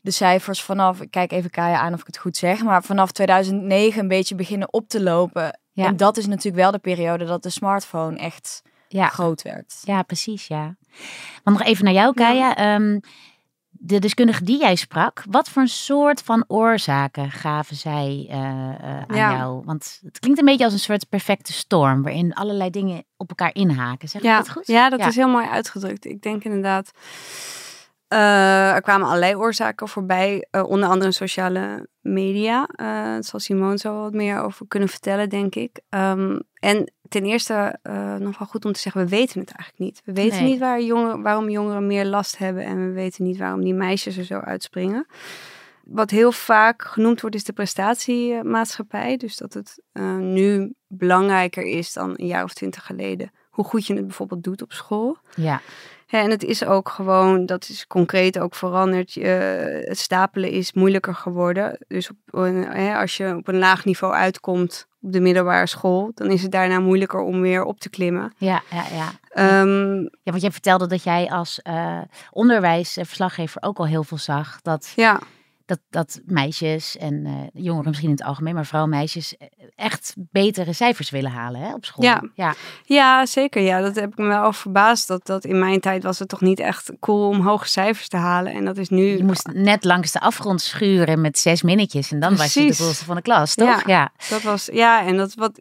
de 0.00 0.10
cijfers 0.10 0.62
vanaf, 0.62 1.00
ik 1.00 1.10
kijk 1.10 1.32
even 1.32 1.50
Kaya 1.50 1.78
aan 1.78 1.92
of 1.92 2.00
ik 2.00 2.06
het 2.06 2.18
goed 2.18 2.36
zeg, 2.36 2.62
maar 2.62 2.82
vanaf 2.82 3.12
2009 3.12 4.00
een 4.00 4.08
beetje 4.08 4.34
beginnen 4.34 4.72
op 4.72 4.88
te 4.88 5.02
lopen. 5.02 5.58
Ja. 5.72 5.86
En 5.86 5.96
dat 5.96 6.16
is 6.16 6.26
natuurlijk 6.26 6.62
wel 6.62 6.70
de 6.70 6.78
periode 6.78 7.24
dat 7.24 7.42
de 7.42 7.50
smartphone 7.50 8.16
echt 8.16 8.62
ja. 8.88 9.08
groot 9.08 9.42
werd. 9.42 9.82
Ja, 9.82 10.02
precies, 10.02 10.46
ja. 10.46 10.76
Maar 11.44 11.54
nog 11.54 11.62
even 11.62 11.84
naar 11.84 11.94
jou, 11.94 12.14
Kaya. 12.14 12.48
Ja. 12.48 12.56
Ehm, 12.56 12.98
de 13.86 13.98
deskundige 13.98 14.44
die 14.44 14.58
jij 14.58 14.74
sprak, 14.74 15.24
wat 15.30 15.48
voor 15.48 15.62
een 15.62 15.68
soort 15.68 16.22
van 16.22 16.44
oorzaken 16.46 17.30
gaven 17.30 17.76
zij 17.76 18.26
uh, 18.30 18.36
aan 18.36 19.16
jou? 19.16 19.62
Want 19.64 20.00
het 20.04 20.18
klinkt 20.18 20.38
een 20.38 20.44
beetje 20.44 20.64
als 20.64 20.72
een 20.72 20.78
soort 20.78 21.08
perfecte 21.08 21.52
storm, 21.52 22.02
waarin 22.02 22.34
allerlei 22.34 22.70
dingen 22.70 23.04
op 23.16 23.28
elkaar 23.28 23.54
inhaken. 23.54 24.08
Zeg 24.08 24.22
ja. 24.22 24.36
dat 24.36 24.50
goed? 24.50 24.66
Ja, 24.66 24.90
dat 24.90 25.00
is 25.00 25.16
heel 25.16 25.28
mooi 25.28 25.46
uitgedrukt. 25.46 26.04
Ik 26.04 26.22
denk 26.22 26.44
inderdaad. 26.44 26.90
Uh, 28.08 28.74
er 28.74 28.80
kwamen 28.80 29.06
allerlei 29.06 29.36
oorzaken 29.36 29.88
voorbij, 29.88 30.46
uh, 30.50 30.62
onder 30.62 30.88
andere 30.88 31.12
sociale 31.12 31.88
media. 32.00 32.60
Uh, 32.60 32.86
daar 32.86 33.24
zal 33.24 33.40
Simone 33.40 33.78
zo 33.78 34.00
wat 34.00 34.12
meer 34.12 34.40
over 34.40 34.66
kunnen 34.68 34.88
vertellen, 34.88 35.28
denk 35.28 35.54
ik. 35.54 35.80
Um, 35.90 36.40
en 36.54 36.92
ten 37.08 37.24
eerste 37.24 37.78
nog 38.18 38.38
wel 38.38 38.48
goed 38.48 38.64
om 38.64 38.72
te 38.72 38.80
zeggen, 38.80 39.04
we 39.04 39.08
weten 39.08 39.40
het 39.40 39.52
eigenlijk 39.52 39.78
niet. 39.78 40.02
We 40.04 40.12
weten 40.12 40.42
nee. 40.42 40.50
niet 40.50 40.60
waar 40.60 40.82
jongeren, 40.82 41.22
waarom 41.22 41.48
jongeren 41.48 41.86
meer 41.86 42.04
last 42.04 42.38
hebben 42.38 42.64
en 42.64 42.86
we 42.86 42.92
weten 42.92 43.24
niet 43.24 43.38
waarom 43.38 43.64
die 43.64 43.74
meisjes 43.74 44.16
er 44.16 44.24
zo 44.24 44.38
uitspringen. 44.38 45.06
Wat 45.84 46.10
heel 46.10 46.32
vaak 46.32 46.84
genoemd 46.84 47.20
wordt 47.20 47.36
is 47.36 47.44
de 47.44 47.52
prestatiemaatschappij. 47.52 49.16
Dus 49.16 49.36
dat 49.36 49.54
het 49.54 49.82
nu 50.18 50.74
belangrijker 50.86 51.64
is 51.64 51.92
dan 51.92 52.10
een 52.16 52.26
jaar 52.26 52.44
of 52.44 52.54
twintig 52.54 52.86
geleden. 52.86 53.30
Hoe 53.50 53.64
goed 53.64 53.86
je 53.86 53.94
het 53.94 54.06
bijvoorbeeld 54.06 54.44
doet 54.44 54.62
op 54.62 54.72
school. 54.72 55.16
Ja 55.36 55.60
en 56.06 56.30
het 56.30 56.44
is 56.44 56.64
ook 56.64 56.88
gewoon, 56.88 57.46
dat 57.46 57.68
is 57.68 57.86
concreet 57.86 58.38
ook 58.38 58.54
veranderd. 58.54 59.14
het 59.14 59.98
stapelen 59.98 60.50
is 60.50 60.72
moeilijker 60.72 61.14
geworden. 61.14 61.78
Dus 61.88 62.10
op, 62.10 62.16
hè, 62.70 62.96
als 62.96 63.16
je 63.16 63.36
op 63.36 63.48
een 63.48 63.58
laag 63.58 63.84
niveau 63.84 64.14
uitkomt 64.14 64.86
op 65.02 65.12
de 65.12 65.20
middelbare 65.20 65.66
school, 65.66 66.10
dan 66.14 66.30
is 66.30 66.42
het 66.42 66.52
daarna 66.52 66.80
moeilijker 66.80 67.20
om 67.20 67.40
weer 67.40 67.64
op 67.64 67.80
te 67.80 67.90
klimmen. 67.90 68.32
Ja, 68.36 68.62
ja, 68.70 68.84
ja. 68.92 69.60
Um, 69.60 70.00
ja, 70.02 70.30
want 70.30 70.40
jij 70.40 70.50
vertelde 70.50 70.86
dat 70.86 71.02
jij 71.02 71.30
als 71.30 71.60
uh, 71.68 71.98
onderwijsverslaggever 72.30 73.62
ook 73.62 73.78
al 73.78 73.86
heel 73.86 74.04
veel 74.04 74.18
zag. 74.18 74.60
Dat 74.62 74.92
ja 74.96 75.20
dat, 75.66 75.78
dat 75.90 76.20
meisjes 76.26 76.96
en 76.96 77.26
uh, 77.26 77.32
jongeren 77.52 77.88
misschien 77.88 78.10
in 78.10 78.16
het 78.16 78.24
algemeen, 78.24 78.54
maar 78.54 78.66
vooral 78.66 78.86
meisjes 78.86 79.36
eh, 79.36 79.48
echt 79.74 80.14
betere 80.16 80.72
cijfers 80.72 81.10
willen 81.10 81.30
halen 81.30 81.60
hè, 81.60 81.74
op 81.74 81.84
school. 81.84 82.04
Ja. 82.04 82.22
Ja. 82.34 82.54
ja, 82.82 83.26
zeker. 83.26 83.62
Ja, 83.62 83.80
dat 83.80 83.94
heb 83.94 84.12
ik 84.12 84.18
me 84.18 84.26
wel 84.26 84.42
over 84.42 84.60
verbaasd. 84.60 85.08
Dat, 85.08 85.26
dat 85.26 85.44
in 85.44 85.58
mijn 85.58 85.80
tijd 85.80 86.02
was 86.02 86.18
het 86.18 86.28
toch 86.28 86.40
niet 86.40 86.60
echt 86.60 86.92
cool 87.00 87.28
om 87.28 87.40
hoge 87.40 87.68
cijfers 87.68 88.08
te 88.08 88.16
halen. 88.16 88.52
En 88.52 88.64
dat 88.64 88.76
is 88.76 88.88
nu... 88.88 89.16
Je 89.16 89.24
moest 89.24 89.48
net 89.52 89.84
langs 89.84 90.12
de 90.12 90.20
afgrond 90.20 90.60
schuren 90.60 91.20
met 91.20 91.38
zes 91.38 91.62
minnetjes 91.62 92.12
en 92.12 92.20
dan 92.20 92.36
was 92.36 92.54
je 92.54 92.66
de 92.66 92.76
coolste 92.76 93.04
van 93.04 93.16
de 93.16 93.22
klas, 93.22 93.54
toch? 93.54 93.68
Ja, 93.68 93.82
ja. 93.86 94.12
Dat 94.28 94.42
was, 94.42 94.68
ja, 94.72 95.06
en 95.06 95.16
dat 95.16 95.34
wat 95.34 95.60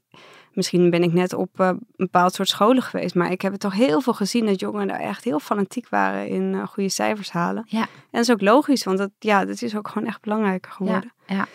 misschien 0.54 0.90
ben 0.90 1.04
ik 1.04 1.14
net 1.14 1.34
op 1.34 1.60
uh, 1.60 1.68
een 1.68 1.80
bepaald 1.96 2.34
soort 2.34 2.50
scholen 2.50 2.84
geweest, 2.84 3.16
maar 3.16 3.32
ik 3.32 3.42
heb 3.42 3.52
het 3.52 3.62
toch 3.62 3.74
heel 3.74 4.02
veel 4.02 4.14
gezien 4.14 4.46
dat 4.46 4.60
jongeren 4.60 4.88
daar 4.88 5.00
echt 5.00 5.24
heel 5.24 5.40
fanatiek 5.40 5.90
waren 5.90 6.28
in 6.28 6.54
uh, 6.54 6.68
goede 6.68 6.90
cijfers 6.90 7.32
halen. 7.32 7.64
Ja. 7.68 7.82
En 7.82 7.88
dat 8.12 8.22
is 8.22 8.32
ook 8.32 8.42
logisch, 8.42 8.84
want 8.84 8.98
dat, 8.98 9.12
ja, 9.20 9.46
dat 9.46 9.62
is 9.62 9.76
ook 9.76 9.88
gewoon 9.88 10.08
echt 10.08 10.22
belangrijker 10.22 10.72
geworden. 10.72 11.14
Ja. 11.28 11.36
ja. 11.36 11.48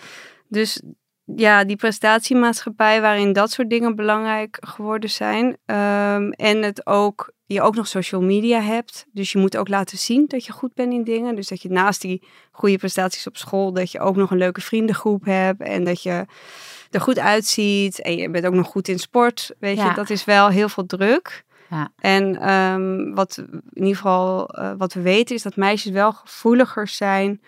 Dus 0.48 0.82
ja, 1.24 1.64
die 1.64 1.76
prestatiemaatschappij 1.76 3.00
waarin 3.00 3.32
dat 3.32 3.50
soort 3.50 3.70
dingen 3.70 3.96
belangrijk 3.96 4.56
geworden 4.60 5.10
zijn. 5.10 5.46
Um, 5.46 6.32
en 6.32 6.62
het 6.62 6.86
ook, 6.86 7.32
je 7.54 7.62
ook 7.62 7.74
nog 7.74 7.86
social 7.86 8.22
media 8.22 8.60
hebt. 8.60 9.06
Dus 9.12 9.32
je 9.32 9.38
moet 9.38 9.56
ook 9.56 9.68
laten 9.68 9.98
zien 9.98 10.24
dat 10.26 10.44
je 10.44 10.52
goed 10.52 10.74
bent 10.74 10.92
in 10.92 11.04
dingen. 11.04 11.34
Dus 11.34 11.48
dat 11.48 11.62
je 11.62 11.70
naast 11.70 12.00
die 12.00 12.22
goede 12.50 12.78
prestaties 12.78 13.26
op 13.26 13.36
school, 13.36 13.72
dat 13.72 13.92
je 13.92 14.00
ook 14.00 14.16
nog 14.16 14.30
een 14.30 14.38
leuke 14.38 14.60
vriendengroep 14.60 15.24
hebt. 15.24 15.60
En 15.60 15.84
dat 15.84 16.02
je 16.02 16.26
er 16.90 17.00
goed 17.00 17.18
uitziet 17.18 18.00
en 18.00 18.16
je 18.16 18.30
bent 18.30 18.46
ook 18.46 18.54
nog 18.54 18.66
goed 18.66 18.88
in 18.88 18.98
sport, 18.98 19.54
weet 19.58 19.76
je, 19.76 19.92
dat 19.94 20.10
is 20.10 20.24
wel 20.24 20.48
heel 20.48 20.68
veel 20.68 20.86
druk. 20.86 21.44
Ja. 21.70 21.92
En 21.98 22.52
um, 22.52 23.14
wat 23.14 23.36
in 23.72 23.82
ieder 23.82 23.96
geval 23.96 24.58
uh, 24.58 24.72
wat 24.78 24.92
we 24.92 25.00
weten 25.00 25.34
is 25.34 25.42
dat 25.42 25.56
meisjes 25.56 25.92
wel 25.92 26.12
gevoeliger 26.12 26.88
zijn 26.88 27.40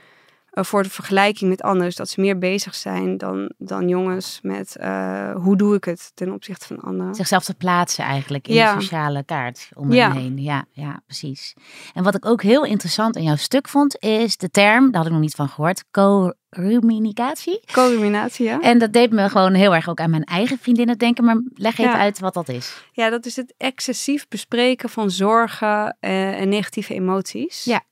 voor 0.64 0.82
de 0.82 0.90
vergelijking 0.90 1.50
met 1.50 1.62
anderen. 1.62 1.92
Dat 1.94 2.08
ze 2.08 2.20
meer 2.20 2.38
bezig 2.38 2.74
zijn 2.74 3.18
dan, 3.18 3.52
dan 3.58 3.88
jongens 3.88 4.38
met 4.42 4.76
uh, 4.80 5.34
hoe 5.34 5.56
doe 5.56 5.74
ik 5.74 5.84
het 5.84 6.10
ten 6.14 6.32
opzichte 6.32 6.66
van 6.66 6.80
anderen. 6.80 7.14
Zichzelf 7.14 7.44
te 7.44 7.54
plaatsen 7.54 8.04
eigenlijk 8.04 8.48
in 8.48 8.54
ja. 8.54 8.74
de 8.74 8.80
sociale 8.80 9.24
kaart 9.24 9.68
om 9.74 9.92
ja. 9.92 10.12
heen. 10.12 10.42
Ja, 10.42 10.64
ja, 10.70 11.02
precies. 11.06 11.54
En 11.94 12.02
wat 12.02 12.14
ik 12.14 12.26
ook 12.26 12.42
heel 12.42 12.64
interessant 12.64 13.16
in 13.16 13.22
jouw 13.22 13.36
stuk 13.36 13.68
vond, 13.68 13.96
is 13.98 14.36
de 14.36 14.50
term, 14.50 14.84
daar 14.84 14.96
had 14.96 15.06
ik 15.06 15.12
nog 15.12 15.20
niet 15.20 15.34
van 15.34 15.48
gehoord, 15.48 15.84
co 15.90 16.32
ruminatie. 16.50 17.60
Co-ruminatie, 17.72 18.44
ja. 18.44 18.60
En 18.60 18.78
dat 18.78 18.92
deed 18.92 19.10
me 19.10 19.28
gewoon 19.28 19.54
heel 19.54 19.74
erg 19.74 19.88
ook 19.88 20.00
aan 20.00 20.10
mijn 20.10 20.24
eigen 20.24 20.58
vriendinnen 20.58 20.98
denken. 20.98 21.24
Maar 21.24 21.42
leg 21.54 21.78
even 21.78 21.98
uit 21.98 22.18
wat 22.18 22.34
dat 22.34 22.48
is. 22.48 22.84
Ja, 22.92 23.10
dat 23.10 23.26
is 23.26 23.36
het 23.36 23.54
excessief 23.56 24.28
bespreken 24.28 24.88
van 24.88 25.10
zorgen 25.10 25.96
uh, 26.00 26.40
en 26.40 26.48
negatieve 26.48 26.94
emoties. 26.94 27.64
Ja. 27.64 27.82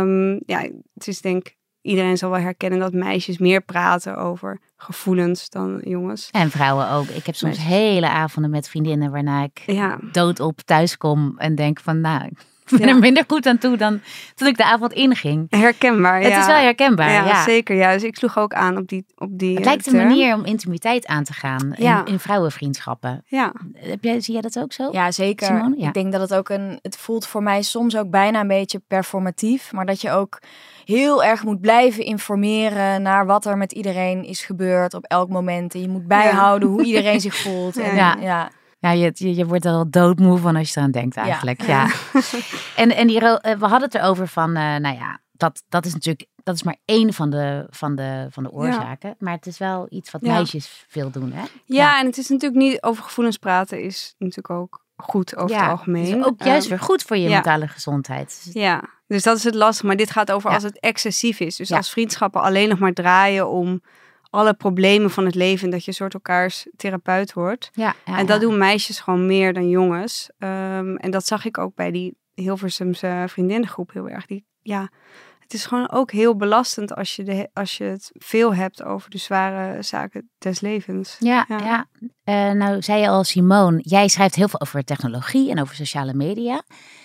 Um, 0.00 0.40
ja, 0.46 0.60
het 0.94 1.08
is 1.08 1.20
denk 1.20 1.56
iedereen 1.82 2.18
zal 2.18 2.30
wel 2.30 2.40
herkennen 2.40 2.78
dat 2.78 2.92
meisjes 2.92 3.38
meer 3.38 3.60
praten 3.60 4.16
over 4.16 4.60
gevoelens 4.76 5.50
dan 5.50 5.80
jongens. 5.84 6.28
En 6.30 6.50
vrouwen 6.50 6.90
ook. 6.90 7.06
Ik 7.06 7.26
heb 7.26 7.34
soms 7.34 7.56
meisjes. 7.56 7.76
hele 7.76 8.08
avonden 8.08 8.50
met 8.50 8.68
vriendinnen 8.68 9.10
waarna 9.10 9.42
ik 9.42 9.62
ja. 9.66 9.98
doodop 10.12 10.60
thuis 10.60 10.96
kom 10.96 11.34
en 11.36 11.54
denk 11.54 11.80
van 11.80 12.00
nou, 12.00 12.30
ik 12.72 12.78
ben 12.78 12.88
er 12.88 12.98
minder 12.98 13.24
goed 13.26 13.46
aan 13.46 13.58
toe 13.58 13.76
dan 13.76 14.00
toen 14.34 14.48
ik 14.48 14.56
de 14.56 14.64
avond 14.64 14.92
inging. 14.92 15.46
Herkenbaar, 15.50 16.20
Het 16.20 16.28
ja. 16.28 16.40
is 16.40 16.46
wel 16.46 16.56
herkenbaar, 16.56 17.10
ja. 17.10 17.24
ja. 17.24 17.42
Zeker, 17.42 17.76
ja. 17.76 17.92
Dus 17.92 18.02
ik 18.02 18.16
sloeg 18.16 18.38
ook 18.38 18.52
aan 18.52 18.76
op 18.76 18.88
die 18.88 19.04
op 19.16 19.38
die 19.38 19.54
Het 19.54 19.64
lijkt 19.64 19.86
een 19.86 19.96
manier 19.96 20.34
om 20.34 20.44
intimiteit 20.44 21.06
aan 21.06 21.24
te 21.24 21.32
gaan 21.32 21.74
in, 21.74 22.04
in 22.04 22.18
vrouwenvriendschappen. 22.18 23.24
Ja. 23.26 23.52
Heb 23.74 24.04
jij, 24.04 24.20
zie 24.20 24.32
jij 24.32 24.42
dat 24.42 24.58
ook 24.58 24.72
zo? 24.72 24.88
Ja, 24.92 25.10
zeker. 25.10 25.46
Simone? 25.46 25.74
Ja. 25.78 25.86
Ik 25.86 25.94
denk 25.94 26.12
dat 26.12 26.20
het 26.20 26.34
ook 26.34 26.48
een... 26.48 26.78
Het 26.82 26.96
voelt 26.96 27.26
voor 27.26 27.42
mij 27.42 27.62
soms 27.62 27.96
ook 27.96 28.10
bijna 28.10 28.40
een 28.40 28.48
beetje 28.48 28.80
performatief. 28.88 29.72
Maar 29.72 29.86
dat 29.86 30.00
je 30.00 30.10
ook 30.10 30.38
heel 30.84 31.24
erg 31.24 31.44
moet 31.44 31.60
blijven 31.60 32.04
informeren 32.04 33.02
naar 33.02 33.26
wat 33.26 33.46
er 33.46 33.56
met 33.56 33.72
iedereen 33.72 34.24
is 34.24 34.44
gebeurd 34.44 34.94
op 34.94 35.04
elk 35.04 35.28
moment. 35.28 35.74
En 35.74 35.80
je 35.80 35.88
moet 35.88 36.06
bijhouden 36.06 36.68
hoe 36.68 36.84
iedereen 36.84 37.20
zich 37.28 37.36
voelt. 37.36 37.76
En, 37.76 37.94
Ja. 37.94 38.50
Ja. 38.78 38.90
Je, 38.90 39.10
je, 39.14 39.34
je 39.34 39.46
wordt 39.46 39.64
er 39.64 39.72
al 39.72 39.90
doodmoe 39.90 40.38
van 40.38 40.56
als 40.56 40.68
je 40.72 40.78
eraan 40.78 40.90
denkt 40.90 41.16
eigenlijk. 41.16 41.62
Ja. 41.62 41.90
en 42.76 42.96
en 42.96 43.06
die, 43.06 43.20
eh, 43.20 43.58
we 43.58 43.66
hadden 43.66 43.88
het 43.88 43.94
erover 43.94 44.28
van, 44.28 44.48
eh, 44.56 44.76
nou 44.76 44.96
ja, 44.96 45.20
dat, 45.32 45.62
dat 45.68 45.86
is 45.86 45.92
natuurlijk, 45.92 46.26
dat 46.42 46.54
is 46.54 46.62
maar 46.62 46.76
één 46.84 47.12
van 47.12 47.30
de, 47.30 47.66
van 47.70 47.94
de, 47.96 48.26
van 48.30 48.42
de 48.42 48.50
oorzaken. 48.52 49.14
Maar 49.18 49.32
het 49.32 49.46
is 49.46 49.58
wel 49.58 49.86
iets 49.90 50.10
wat 50.10 50.20
Ja. 50.24 50.32
meisjes 50.32 50.84
veel 50.88 51.10
doen, 51.10 51.32
hè? 51.32 51.42
Ja, 51.64 52.00
en 52.00 52.06
het 52.06 52.18
is 52.18 52.28
natuurlijk 52.28 52.60
niet 52.62 52.82
over 52.82 53.02
gevoelens 53.02 53.36
praten 53.36 53.82
is 53.82 54.14
natuurlijk 54.18 54.50
ook 54.50 54.86
goed 54.96 55.36
over 55.36 55.56
Ja, 55.56 55.62
het 55.62 55.70
algemeen. 55.70 56.16
Dus 56.16 56.24
ook 56.24 56.42
juist 56.42 56.66
Ehm, 56.66 56.76
weer 56.76 56.84
goed 56.84 57.02
voor 57.02 57.16
je 57.16 57.28
mentale 57.28 57.68
gezondheid. 57.68 58.50
Ja, 58.52 58.82
dus 59.06 59.22
dat 59.22 59.36
is 59.36 59.44
het 59.44 59.54
lastig. 59.54 59.84
Maar 59.86 59.96
dit 59.96 60.10
gaat 60.10 60.32
over 60.32 60.50
als 60.50 60.62
het 60.62 60.80
excessief 60.80 61.40
is. 61.40 61.56
Dus 61.56 61.72
als 61.72 61.90
vriendschappen 61.90 62.42
alleen 62.42 62.68
nog 62.68 62.78
maar 62.78 62.92
draaien 62.92 63.48
om 63.48 63.82
alle 64.30 64.54
problemen 64.54 65.10
van 65.10 65.24
het 65.24 65.34
leven. 65.34 65.70
Dat 65.70 65.84
je 65.84 65.88
een 65.88 65.96
soort 65.96 66.14
elkaars 66.14 66.66
therapeut 66.76 67.32
wordt. 67.32 67.70
Ja, 67.72 67.94
ja, 68.04 68.18
en 68.18 68.26
dat 68.26 68.40
ja. 68.40 68.48
doen 68.48 68.58
meisjes 68.58 69.00
gewoon 69.00 69.26
meer 69.26 69.52
dan 69.52 69.68
jongens. 69.68 70.30
Ehm, 70.38 70.96
en 70.96 71.10
dat 71.10 71.26
zag 71.26 71.44
ik 71.44 71.58
ook 71.58 71.74
bij 71.74 71.90
die 71.90 72.16
Hilversumse 72.34 73.24
vriendinnengroep 73.26 73.92
heel 73.92 74.08
erg. 74.08 74.26
Die, 74.26 74.44
ja, 74.62 74.90
het 75.38 75.56
is 75.56 75.66
gewoon 75.66 75.90
ook 75.90 76.10
heel 76.10 76.36
belastend 76.36 76.94
als 76.94 77.16
je, 77.16 77.22
de, 77.24 77.48
als 77.52 77.76
je 77.76 77.84
het 77.84 78.10
veel 78.14 78.54
hebt 78.54 78.82
over 78.82 79.10
de 79.10 79.18
zware 79.18 79.82
zaken 79.82 80.30
des 80.38 80.60
levens. 80.60 81.16
Ja, 81.18 81.44
ja. 81.48 81.86
Eh, 82.24 82.50
nou, 82.50 82.82
zei 82.82 83.00
je 83.00 83.08
al, 83.08 83.24
Simone, 83.24 83.78
jij 83.82 84.08
schrijft 84.08 84.34
heel 84.34 84.48
veel 84.48 84.60
over 84.60 84.84
technologie 84.84 85.50
en 85.50 85.60
over 85.60 85.74
sociale 85.74 86.14
media. 86.14 86.62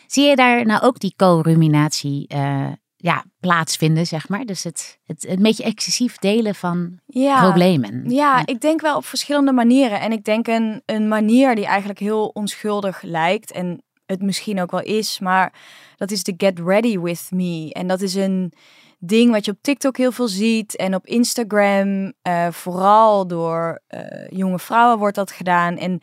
Zie 0.07 0.23
je 0.23 0.35
daar 0.35 0.65
nou 0.65 0.81
ook 0.81 0.99
die 0.99 1.13
co-ruminatie 1.15 2.27
eh, 2.27 2.71
ja, 3.03 3.23
plaatsvinden, 3.39 4.05
zeg 4.07 4.29
maar? 4.29 4.45
Dus 4.45 4.63
het, 4.63 4.99
het 5.05 5.27
een 5.27 5.41
beetje 5.41 5.63
excessief 5.63 6.17
delen 6.17 6.55
van 6.55 6.99
Ja. 7.05 7.41
problemen. 7.41 8.09
Ja, 8.09 8.45
ik 8.45 8.61
denk 8.61 8.81
wel 8.81 8.95
op 8.97 9.05
verschillende 9.05 9.51
manieren. 9.51 9.99
En 9.99 10.11
ik 10.11 10.23
denk 10.23 10.47
een, 10.47 10.81
een 10.85 11.07
manier 11.07 11.55
die 11.55 11.65
eigenlijk 11.65 11.99
heel 11.99 12.27
onschuldig 12.27 13.01
lijkt. 13.01 13.51
En 13.51 13.83
het 14.05 14.21
misschien 14.21 14.61
ook 14.61 14.71
wel 14.71 14.81
is. 14.81 15.19
Maar 15.19 15.53
dat 15.95 16.11
is 16.11 16.23
de 16.23 16.33
Get 16.37 16.59
Ready 16.59 16.99
With 16.99 17.27
Me. 17.29 17.69
En 17.73 17.87
dat 17.87 18.01
is 18.01 18.15
een 18.15 18.53
ding 18.99 19.31
wat 19.31 19.45
je 19.45 19.51
op 19.51 19.57
TikTok 19.61 19.97
heel 19.97 20.11
veel 20.11 20.27
ziet. 20.27 20.75
En 20.75 20.95
op 20.95 21.05
Instagram. 21.07 22.13
eh, 22.21 22.47
vooral 22.51 23.27
door 23.27 23.81
eh, 23.87 24.27
jonge 24.29 24.59
vrouwen 24.59 24.97
wordt 24.99 25.15
dat 25.15 25.31
gedaan. 25.31 25.77
En 25.77 25.99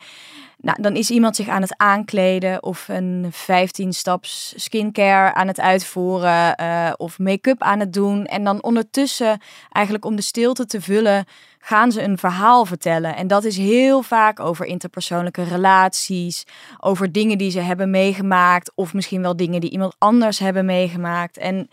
nou, 0.61 0.81
dan 0.81 0.95
is 0.95 1.09
iemand 1.09 1.35
zich 1.35 1.47
aan 1.47 1.61
het 1.61 1.77
aankleden. 1.77 2.63
Of 2.63 2.87
een 2.87 3.27
15 3.31 3.93
staps 3.93 4.53
skincare 4.55 5.33
aan 5.33 5.47
het 5.47 5.59
uitvoeren. 5.59 6.55
eh, 6.55 6.91
of 6.97 7.19
make-up 7.19 7.61
aan 7.61 7.79
het 7.79 7.93
doen. 7.93 8.25
En 8.25 8.43
dan 8.43 8.63
ondertussen 8.63 9.41
eigenlijk 9.71 10.05
om 10.05 10.15
de 10.15 10.21
stilte 10.21 10.65
te 10.65 10.81
vullen 10.81 11.25
gaan 11.59 11.91
ze 11.91 12.01
een 12.01 12.17
verhaal 12.17 12.65
vertellen. 12.65 13.15
En 13.15 13.27
dat 13.27 13.43
is 13.43 13.57
heel 13.57 14.01
vaak 14.01 14.39
over 14.39 14.65
interpersoonlijke 14.65 15.43
relaties, 15.43 16.43
over 16.79 17.11
dingen 17.11 17.37
die 17.37 17.51
ze 17.51 17.59
hebben 17.59 17.89
meegemaakt, 17.89 18.71
of 18.75 18.93
misschien 18.93 19.21
wel 19.21 19.35
dingen 19.35 19.61
die 19.61 19.69
iemand 19.69 19.95
anders 19.97 20.39
hebben 20.39 20.65
meegemaakt. 20.65 21.37
En 21.37 21.69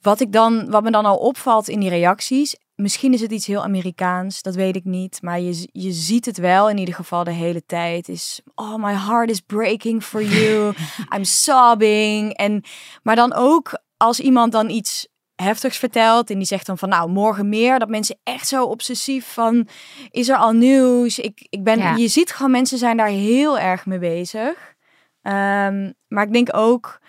wat, 0.00 0.20
ik 0.20 0.32
dan, 0.32 0.70
wat 0.70 0.82
me 0.82 0.90
dan 0.90 1.04
al 1.04 1.16
opvalt 1.16 1.68
in 1.68 1.80
die 1.80 1.88
reacties, 1.88 2.56
misschien 2.82 3.12
is 3.12 3.20
het 3.20 3.32
iets 3.32 3.46
heel 3.46 3.62
Amerikaans, 3.62 4.42
dat 4.42 4.54
weet 4.54 4.76
ik 4.76 4.84
niet, 4.84 5.22
maar 5.22 5.40
je, 5.40 5.68
je 5.72 5.92
ziet 5.92 6.26
het 6.26 6.38
wel 6.38 6.70
in 6.70 6.78
ieder 6.78 6.94
geval 6.94 7.24
de 7.24 7.32
hele 7.32 7.66
tijd. 7.66 8.08
Is, 8.08 8.40
oh, 8.54 8.84
my 8.84 8.92
heart 8.92 9.30
is 9.30 9.40
breaking 9.40 10.04
for 10.04 10.22
you, 10.22 10.74
I'm 11.14 11.24
sobbing. 11.24 12.32
En, 12.32 12.62
maar 13.02 13.16
dan 13.16 13.32
ook 13.34 13.78
als 13.96 14.20
iemand 14.20 14.52
dan 14.52 14.70
iets 14.70 15.08
heftigs 15.34 15.76
vertelt 15.76 16.30
en 16.30 16.36
die 16.36 16.46
zegt 16.46 16.66
dan 16.66 16.78
van 16.78 16.88
nou 16.88 17.10
morgen 17.10 17.48
meer. 17.48 17.78
Dat 17.78 17.88
mensen 17.88 18.18
echt 18.22 18.48
zo 18.48 18.64
obsessief 18.64 19.32
van 19.32 19.68
is 20.10 20.28
er 20.28 20.36
al 20.36 20.52
nieuws? 20.52 21.18
Ik, 21.18 21.46
ik 21.50 21.64
ben 21.64 21.98
je 21.98 22.08
ziet 22.08 22.32
gewoon 22.32 22.50
mensen 22.50 22.78
zijn 22.78 22.96
daar 22.96 23.08
heel 23.08 23.58
erg 23.58 23.86
mee 23.86 23.98
bezig. 23.98 24.74
Um, 25.22 25.94
maar 26.08 26.24
ik 26.26 26.32
denk 26.32 26.56
ook 26.56 27.00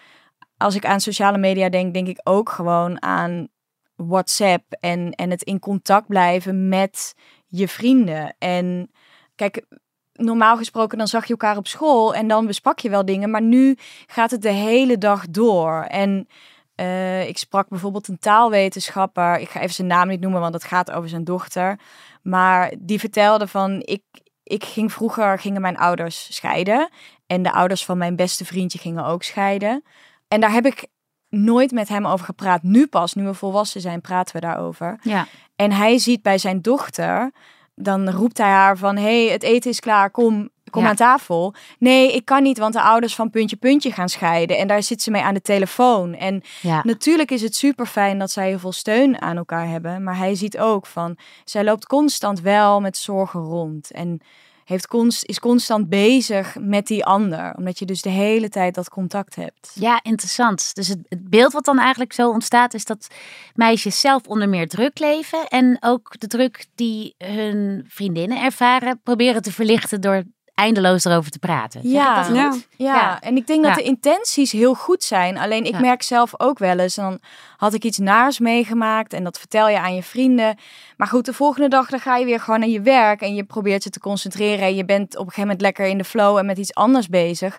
als 0.58 0.76
ik 0.76 0.86
aan 0.86 1.00
sociale 1.00 1.38
media 1.38 1.70
denk 1.70 1.94
denk 1.94 2.08
ik 2.08 2.20
ook 2.24 2.50
gewoon 2.50 3.02
aan 3.02 3.48
WhatsApp 3.96 4.64
en 4.80 5.12
en 5.12 5.30
het 5.30 5.44
in 5.44 5.60
contact 5.60 6.08
blijven 6.08 6.70
met 6.70 7.14
je 7.48 7.68
vrienden 7.68 8.36
en 8.40 8.92
kijk 9.36 9.66
normaal 10.14 10.58
gesproken 10.58 10.98
dan 10.98 11.08
zag 11.08 11.24
je 11.24 11.32
elkaar 11.32 11.58
op 11.58 11.68
school 11.68 12.16
en 12.16 12.28
dan 12.28 12.46
besprak 12.46 12.80
je 12.80 12.90
wel 12.90 13.06
dingen 13.06 13.30
maar 13.30 13.42
nu 13.42 13.78
gaat 14.06 14.32
het 14.32 14.42
de 14.42 14.52
hele 14.52 14.98
dag 14.98 15.28
door 15.30 15.82
en 15.82 16.28
uh, 16.76 17.28
ik 17.28 17.38
sprak 17.38 17.70
bijvoorbeeld 17.70 18.08
een 18.08 18.20
taalwetenschapper. 18.20 19.40
Ik 19.40 19.50
ga 19.50 19.60
even 19.60 19.74
zijn 19.74 19.88
naam 19.88 20.08
niet 20.08 20.20
noemen, 20.20 20.42
want 20.42 20.54
het 20.54 20.64
gaat 20.64 20.92
over 20.92 21.10
zijn 21.10 21.24
dochter. 21.24 21.80
Maar 22.22 22.74
die 22.80 23.00
vertelde 23.00 23.48
van, 23.48 23.82
ik, 23.86 24.04
ik 24.44 24.64
ging 24.64 24.92
vroeger, 24.94 25.40
gingen 25.40 25.62
mijn 25.62 25.78
ouders 25.78 26.36
scheiden. 26.36 26.90
En 27.28 27.44
de 27.44 27.52
ouders 27.52 27.86
van 27.86 27.98
mijn 27.98 28.16
beste 28.16 28.46
vriendje 28.46 28.80
gingen 28.80 29.06
ook 29.06 29.24
scheiden. 29.24 29.84
En 30.28 30.42
daar 30.42 30.52
heb 30.52 30.66
ik 30.66 30.88
nooit 31.34 31.72
met 31.72 31.90
hem 31.90 32.06
over 32.06 32.26
gepraat. 32.26 32.64
Nu 32.64 32.88
pas, 32.88 33.14
nu 33.14 33.24
we 33.24 33.34
volwassen 33.34 33.82
zijn, 33.82 34.02
praten 34.02 34.36
we 34.36 34.42
daarover. 34.42 35.00
Ja. 35.02 35.28
En 35.56 35.72
hij 35.72 35.98
ziet 35.98 36.22
bij 36.22 36.38
zijn 36.38 36.62
dochter, 36.62 37.32
dan 37.76 38.10
roept 38.10 38.38
hij 38.38 38.50
haar 38.50 38.78
van, 38.78 38.98
hey, 38.98 39.26
het 39.26 39.44
eten 39.44 39.70
is 39.70 39.80
klaar, 39.80 40.12
kom, 40.12 40.50
kom 40.70 40.86
aan 40.86 40.96
tafel. 40.96 41.54
Nee, 41.80 42.14
ik 42.14 42.26
kan 42.26 42.44
niet, 42.44 42.58
want 42.58 42.74
de 42.74 42.82
ouders 42.82 43.16
van 43.16 43.30
puntje 43.30 43.56
puntje 43.56 43.92
gaan 43.92 44.10
scheiden. 44.10 44.58
En 44.58 44.68
daar 44.68 44.84
zit 44.84 45.02
ze 45.02 45.12
mee 45.12 45.22
aan 45.22 45.34
de 45.34 45.42
telefoon. 45.42 46.14
En 46.14 46.42
natuurlijk 46.84 47.32
is 47.32 47.42
het 47.42 47.56
super 47.56 47.86
fijn 47.86 48.20
dat 48.20 48.32
zij 48.32 48.48
heel 48.48 48.60
veel 48.60 48.72
steun 48.72 49.22
aan 49.22 49.38
elkaar 49.38 49.68
hebben. 49.68 50.04
Maar 50.04 50.18
hij 50.18 50.36
ziet 50.36 50.58
ook 50.58 50.86
van, 50.86 51.18
zij 51.44 51.64
loopt 51.64 51.86
constant 51.86 52.42
wel 52.42 52.82
met 52.82 52.98
zorgen 52.98 53.40
rond. 53.40 53.92
En 53.92 54.22
heeft 54.66 54.92
is 55.24 55.40
constant 55.40 55.90
bezig 55.90 56.56
met 56.60 56.88
die 56.88 57.06
ander. 57.06 57.56
Omdat 57.56 57.80
je 57.80 57.86
dus 57.86 58.02
de 58.02 58.10
hele 58.10 58.50
tijd 58.50 58.76
dat 58.76 58.90
contact 58.90 59.36
hebt. 59.36 59.72
Ja, 59.74 60.00
interessant. 60.04 60.76
Dus 60.76 60.88
het, 60.88 61.00
het, 61.10 61.30
beeld 61.30 61.54
wat 61.54 61.66
dan 61.66 61.80
eigenlijk 61.80 62.14
zo 62.14 62.30
ontstaat, 62.30 62.74
is 62.74 62.86
dat 62.86 63.08
meisjes 63.54 64.00
zelf 64.00 64.28
onder 64.28 64.50
meer 64.50 64.68
druk 64.68 65.00
leven. 65.00 65.48
En 65.48 65.78
ook 65.80 66.20
de 66.20 66.28
druk 66.28 66.66
die 66.76 67.16
hun 67.18 67.86
vriendinnen 67.88 68.44
ervaren, 68.44 69.02
proberen 69.04 69.42
te 69.42 69.52
verlichten 69.52 70.02
door 70.02 70.24
eindeloos 70.56 71.06
erover 71.06 71.32
te 71.32 71.40
praten. 71.40 71.90
Ja, 71.90 72.28
ja. 72.34 72.54
ja. 72.78 73.22
en 73.22 73.36
ik 73.36 73.48
denk 73.48 73.64
dat 73.64 73.76
de 73.76 73.82
intenties 73.82 74.52
heel 74.52 74.74
goed 74.74 75.04
zijn. 75.04 75.38
Alleen 75.38 75.66
ik 75.66 75.80
merk 75.80 76.02
zelf 76.02 76.40
ook 76.40 76.60
wel 76.60 76.80
eens, 76.80 76.96
dan 76.96 77.20
had 77.58 77.74
ik 77.74 77.84
iets 77.84 77.98
naars 77.98 78.40
meegemaakt 78.40 79.14
en 79.14 79.24
dat 79.24 79.40
vertel 79.40 79.70
je 79.70 79.80
aan 79.80 79.96
je 79.96 80.04
vrienden. 80.04 80.58
Maar 80.98 81.08
goed, 81.08 81.26
de 81.26 81.34
volgende 81.34 81.68
dag 81.68 81.90
dan 81.90 82.00
ga 82.00 82.18
je 82.18 82.26
weer 82.26 82.40
gewoon 82.40 82.60
naar 82.60 82.70
je 82.70 82.82
werk 82.82 83.22
en 83.22 83.36
je 83.36 83.44
probeert 83.44 83.84
je 83.84 83.90
te 83.90 84.00
concentreren. 84.00 84.66
En 84.66 84.76
je 84.76 84.86
bent 84.86 85.12
op 85.14 85.26
een 85.26 85.32
gegeven 85.32 85.42
moment 85.42 85.62
lekker 85.62 85.86
in 85.86 85.98
de 85.98 86.04
flow 86.04 86.38
en 86.38 86.46
met 86.46 86.58
iets 86.58 86.74
anders 86.74 87.08
bezig. 87.08 87.58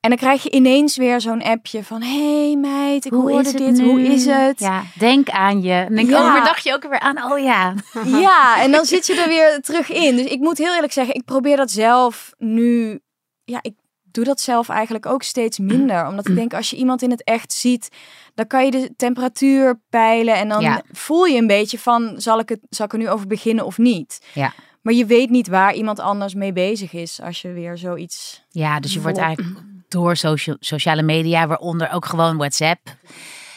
En 0.00 0.08
dan 0.08 0.18
krijg 0.18 0.42
je 0.42 0.50
ineens 0.50 0.96
weer 0.96 1.20
zo'n 1.20 1.42
appje 1.42 1.84
van... 1.84 2.02
hey 2.02 2.56
meid, 2.56 3.04
ik 3.04 3.12
hoe 3.12 3.30
hoorde 3.30 3.52
dit, 3.52 3.80
hoe 3.80 4.02
is 4.02 4.26
het? 4.26 4.60
Ja, 4.60 4.82
denk 4.98 5.28
aan 5.28 5.62
je. 5.62 5.72
En 5.72 5.94
denk, 5.94 6.08
ja. 6.08 6.28
overdag 6.28 6.58
je 6.58 6.72
ook 6.72 6.82
weer 6.82 7.00
aan, 7.00 7.32
oh 7.32 7.38
ja. 7.38 7.74
Ja, 8.24 8.62
en 8.62 8.70
dan 8.70 8.84
zit 8.84 9.06
je 9.06 9.14
er 9.14 9.28
weer 9.28 9.60
terug 9.60 9.90
in. 9.90 10.16
Dus 10.16 10.26
ik 10.26 10.40
moet 10.40 10.58
heel 10.58 10.74
eerlijk 10.74 10.92
zeggen, 10.92 11.14
ik 11.14 11.24
probeer 11.24 11.56
dat 11.56 11.70
zelf 11.70 12.30
nu... 12.36 13.00
Ja, 13.44 13.58
ik 13.62 13.74
doe 14.02 14.24
dat 14.24 14.40
zelf 14.40 14.68
eigenlijk 14.68 15.06
ook 15.06 15.22
steeds 15.22 15.58
minder. 15.58 16.06
Omdat 16.06 16.28
ik 16.28 16.34
denk, 16.34 16.54
als 16.54 16.70
je 16.70 16.76
iemand 16.76 17.02
in 17.02 17.10
het 17.10 17.24
echt 17.24 17.52
ziet... 17.52 17.88
dan 18.34 18.46
kan 18.46 18.64
je 18.64 18.70
de 18.70 18.94
temperatuur 18.96 19.80
peilen... 19.90 20.34
en 20.34 20.48
dan 20.48 20.82
voel 20.92 21.24
je 21.24 21.38
een 21.38 21.46
beetje 21.46 21.78
van... 21.78 22.14
Zal 22.16 22.38
ik, 22.38 22.48
het, 22.48 22.60
zal 22.70 22.86
ik 22.86 22.92
er 22.92 22.98
nu 22.98 23.08
over 23.08 23.26
beginnen 23.26 23.66
of 23.66 23.78
niet? 23.78 24.20
Ja. 24.34 24.52
Maar 24.82 24.94
je 24.94 25.06
weet 25.06 25.30
niet 25.30 25.48
waar 25.48 25.74
iemand 25.74 25.98
anders 25.98 26.34
mee 26.34 26.52
bezig 26.52 26.92
is... 26.92 27.20
als 27.20 27.42
je 27.42 27.52
weer 27.52 27.78
zoiets... 27.78 28.44
Ja, 28.48 28.80
dus 28.80 28.92
je 28.94 29.00
wordt 29.00 29.18
eigenlijk 29.18 29.58
door 29.88 30.16
social, 30.16 30.56
sociale 30.60 31.02
media, 31.02 31.46
waaronder 31.46 31.90
ook 31.92 32.04
gewoon 32.04 32.36
WhatsApp. 32.36 32.96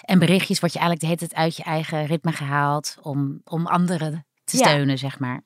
En 0.01 0.19
berichtjes 0.19 0.59
word 0.59 0.73
je 0.73 0.79
eigenlijk 0.79 0.99
de 0.99 1.05
hele 1.07 1.29
tijd 1.29 1.43
uit 1.43 1.55
je 1.57 1.63
eigen 1.63 2.05
ritme 2.05 2.31
gehaald 2.31 2.97
om, 3.01 3.41
om 3.43 3.67
anderen 3.67 4.25
te 4.43 4.57
steunen, 4.57 4.97
zeg 4.97 5.19
maar. 5.19 5.43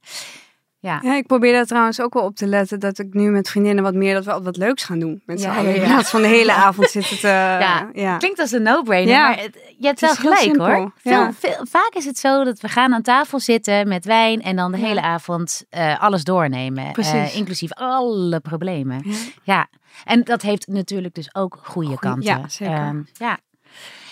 Ja. 0.86 1.00
ja, 1.04 1.16
ik 1.16 1.28
probeer 1.28 1.54
daar 1.54 1.66
trouwens 1.66 2.02
ook 2.02 2.14
wel 2.14 2.24
op 2.24 2.36
te 2.36 2.48
letten 2.48 2.80
dat 2.80 3.00
ik 3.00 3.14
nu 3.14 3.30
met 3.30 3.50
vriendinnen 3.50 3.84
wat 3.84 3.94
meer 3.94 4.14
dat 4.14 4.26
we 4.26 4.44
wat 4.44 4.58
leuks 4.58 4.84
gaan 4.84 5.00
doen. 5.00 5.22
Met 5.26 5.42
ja. 5.42 5.58
In 5.58 5.84
plaats 5.84 6.10
van 6.10 6.22
de 6.22 6.28
hele 6.28 6.54
avond 6.66 6.90
zitten 6.90 7.20
te. 7.20 7.28
ja. 7.68 7.90
ja. 7.94 8.18
klinkt 8.18 8.40
als 8.40 8.52
een 8.52 8.62
no-brainer, 8.62 9.22
maar 9.22 9.40
het, 9.40 9.58
je 9.78 9.88
hebt 9.88 10.00
wel 10.00 10.16
gelijk 10.16 10.58
hoor. 10.58 10.92
Veel, 10.96 11.34
veel, 11.34 11.66
vaak 11.70 11.92
is 11.94 12.06
het 12.06 12.18
zo 12.18 12.44
dat 12.44 12.60
we 12.60 12.68
gaan 12.68 12.94
aan 12.94 13.02
tafel 13.02 13.40
zitten 13.40 13.88
met 13.88 14.06
wijn 14.06 14.42
en 14.42 14.56
dan 14.56 14.72
de 14.72 14.78
hele 14.78 15.02
avond 15.02 15.66
uh, 15.72 16.02
alles 16.02 16.24
doornemen, 16.24 16.92
uh, 17.00 17.36
inclusief 17.36 17.74
alle 17.74 18.40
problemen. 18.40 19.06
Ja. 19.44 19.68
en 20.04 20.24
dat 20.24 20.42
heeft 20.42 20.68
natuurlijk 20.68 21.14
dus 21.14 21.36
ook 21.36 21.60
goede 21.64 22.00
kanten. 22.00 22.40
Ja, 22.40 22.48
zeker. 22.48 22.88
Um, 22.88 23.08
ja. 23.14 23.38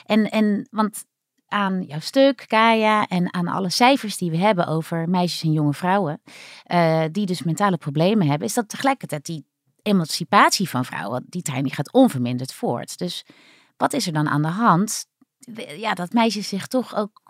En, 0.06 0.30
en 0.30 0.68
want 0.72 1.06
aan 1.54 1.84
jouw 1.84 2.00
stuk, 2.00 2.44
Kaya, 2.48 3.08
en 3.08 3.34
aan 3.34 3.48
alle 3.48 3.70
cijfers 3.70 4.18
die 4.18 4.32
we 4.32 4.38
hebben 4.38 4.68
over 4.68 5.10
meisjes 5.10 5.42
en 5.44 5.52
jonge 5.52 5.74
vrouwen, 5.74 6.22
uh, 6.68 7.04
die 7.12 7.26
dus 7.26 7.44
mentale 7.44 7.78
problemen 7.78 8.28
hebben, 8.28 8.48
is 8.48 8.54
dat 8.54 8.70
tegelijkertijd 8.70 9.26
die 9.26 9.46
emancipatie 9.82 10.70
van 10.70 10.86
vrouwen, 10.86 11.26
die 11.30 11.42
trein 11.42 11.64
die 11.64 11.74
gaat 11.74 11.94
onverminderd 11.94 12.54
voort. 12.54 12.98
Dus 12.98 13.26
wat 13.78 13.94
is 13.94 14.08
er 14.08 14.14
dan 14.14 14.28
aan 14.28 14.42
de 14.42 14.48
hand? 14.48 15.06
Ja, 15.78 15.94
dat 15.94 16.14
meisjes 16.14 16.48
zich 16.48 16.68
toch 16.68 16.96
ook 16.96 17.22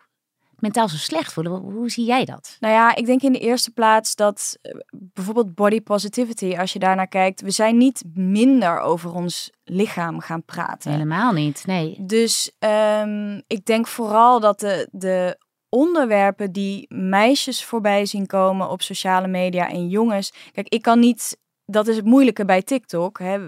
mentaal 0.64 0.90
zo 0.90 0.98
slecht 0.98 1.34
voelen. 1.34 1.54
Hoe 1.54 1.90
zie 1.90 2.06
jij 2.06 2.26
dat? 2.26 2.58
Nou 2.60 2.74
ja, 2.74 2.96
ik 2.96 3.06
denk 3.06 3.22
in 3.22 3.32
de 3.32 3.40
eerste 3.40 3.72
plaats 3.72 4.16
dat 4.16 4.58
eh, 4.62 4.72
bijvoorbeeld 4.92 5.56
body 5.56 5.82
positivity, 5.82 6.56
als 6.58 6.74
je 6.74 6.80
daarnaar 6.80 7.08
kijkt, 7.08 7.42
we 7.42 7.52
zijn 7.52 7.78
niet 7.78 8.04
minder 8.14 8.80
over 8.80 9.14
ons 9.14 9.52
lichaam 9.64 10.20
gaan 10.20 10.44
praten. 10.44 10.92
Helemaal 10.92 11.32
niet, 11.32 11.64
nee. 11.66 11.96
Dus 12.00 12.52
um, 12.60 13.42
ik 13.48 13.66
denk 13.66 13.88
vooral 13.88 14.40
dat 14.40 14.60
de, 14.60 14.88
de 14.92 15.38
onderwerpen 15.70 16.52
die 16.52 16.86
meisjes 16.94 17.66
voorbij 17.66 18.06
zien 18.06 18.26
komen 18.26 18.70
op 18.70 18.82
sociale 18.82 19.28
media 19.28 19.70
en 19.70 19.88
jongens. 19.90 20.34
Kijk, 20.52 20.68
ik 20.68 20.82
kan 20.82 21.00
niet. 21.00 21.38
Dat 21.66 21.88
is 21.88 21.96
het 21.96 22.06
moeilijke 22.06 22.46
bij 22.46 22.62
TikTok. 22.62 23.20
Hè 23.20 23.48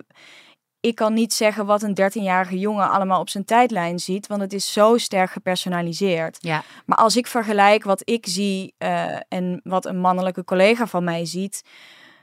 ik 0.86 0.95
kan 0.95 1.13
niet 1.13 1.34
zeggen 1.34 1.65
wat 1.65 1.82
een 1.82 1.98
13-jarige 2.02 2.60
jongen 2.60 2.89
allemaal 2.89 3.19
op 3.19 3.30
zijn 3.30 3.45
tijdlijn 3.45 4.00
ziet, 4.00 4.28
want 4.28 4.41
het 4.41 4.54
is 4.54 4.74
zo 4.74 4.98
sterk 4.98 5.32
gepersonaliseerd. 5.32 6.38
Ja. 6.39 6.63
Maar 6.86 6.98
als 6.98 7.15
ik 7.15 7.28
vergelijk 7.28 7.84
wat 7.84 8.02
ik 8.04 8.26
zie 8.28 8.74
uh, 8.80 9.15
en 9.28 9.62
wat 9.63 9.86
een 9.86 10.00
mannelijke 10.00 10.43
collega 10.43 10.88
van 10.88 11.04
mij 11.04 11.26
ziet, 11.26 11.63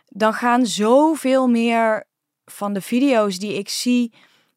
dan 0.09 0.35
gaan 0.35 0.67
zoveel 0.67 1.47
meer 1.47 2.05
van 2.45 2.73
de 2.73 2.81
video's 2.81 3.39
die 3.39 3.59
ik 3.59 3.69
zie, 3.69 4.13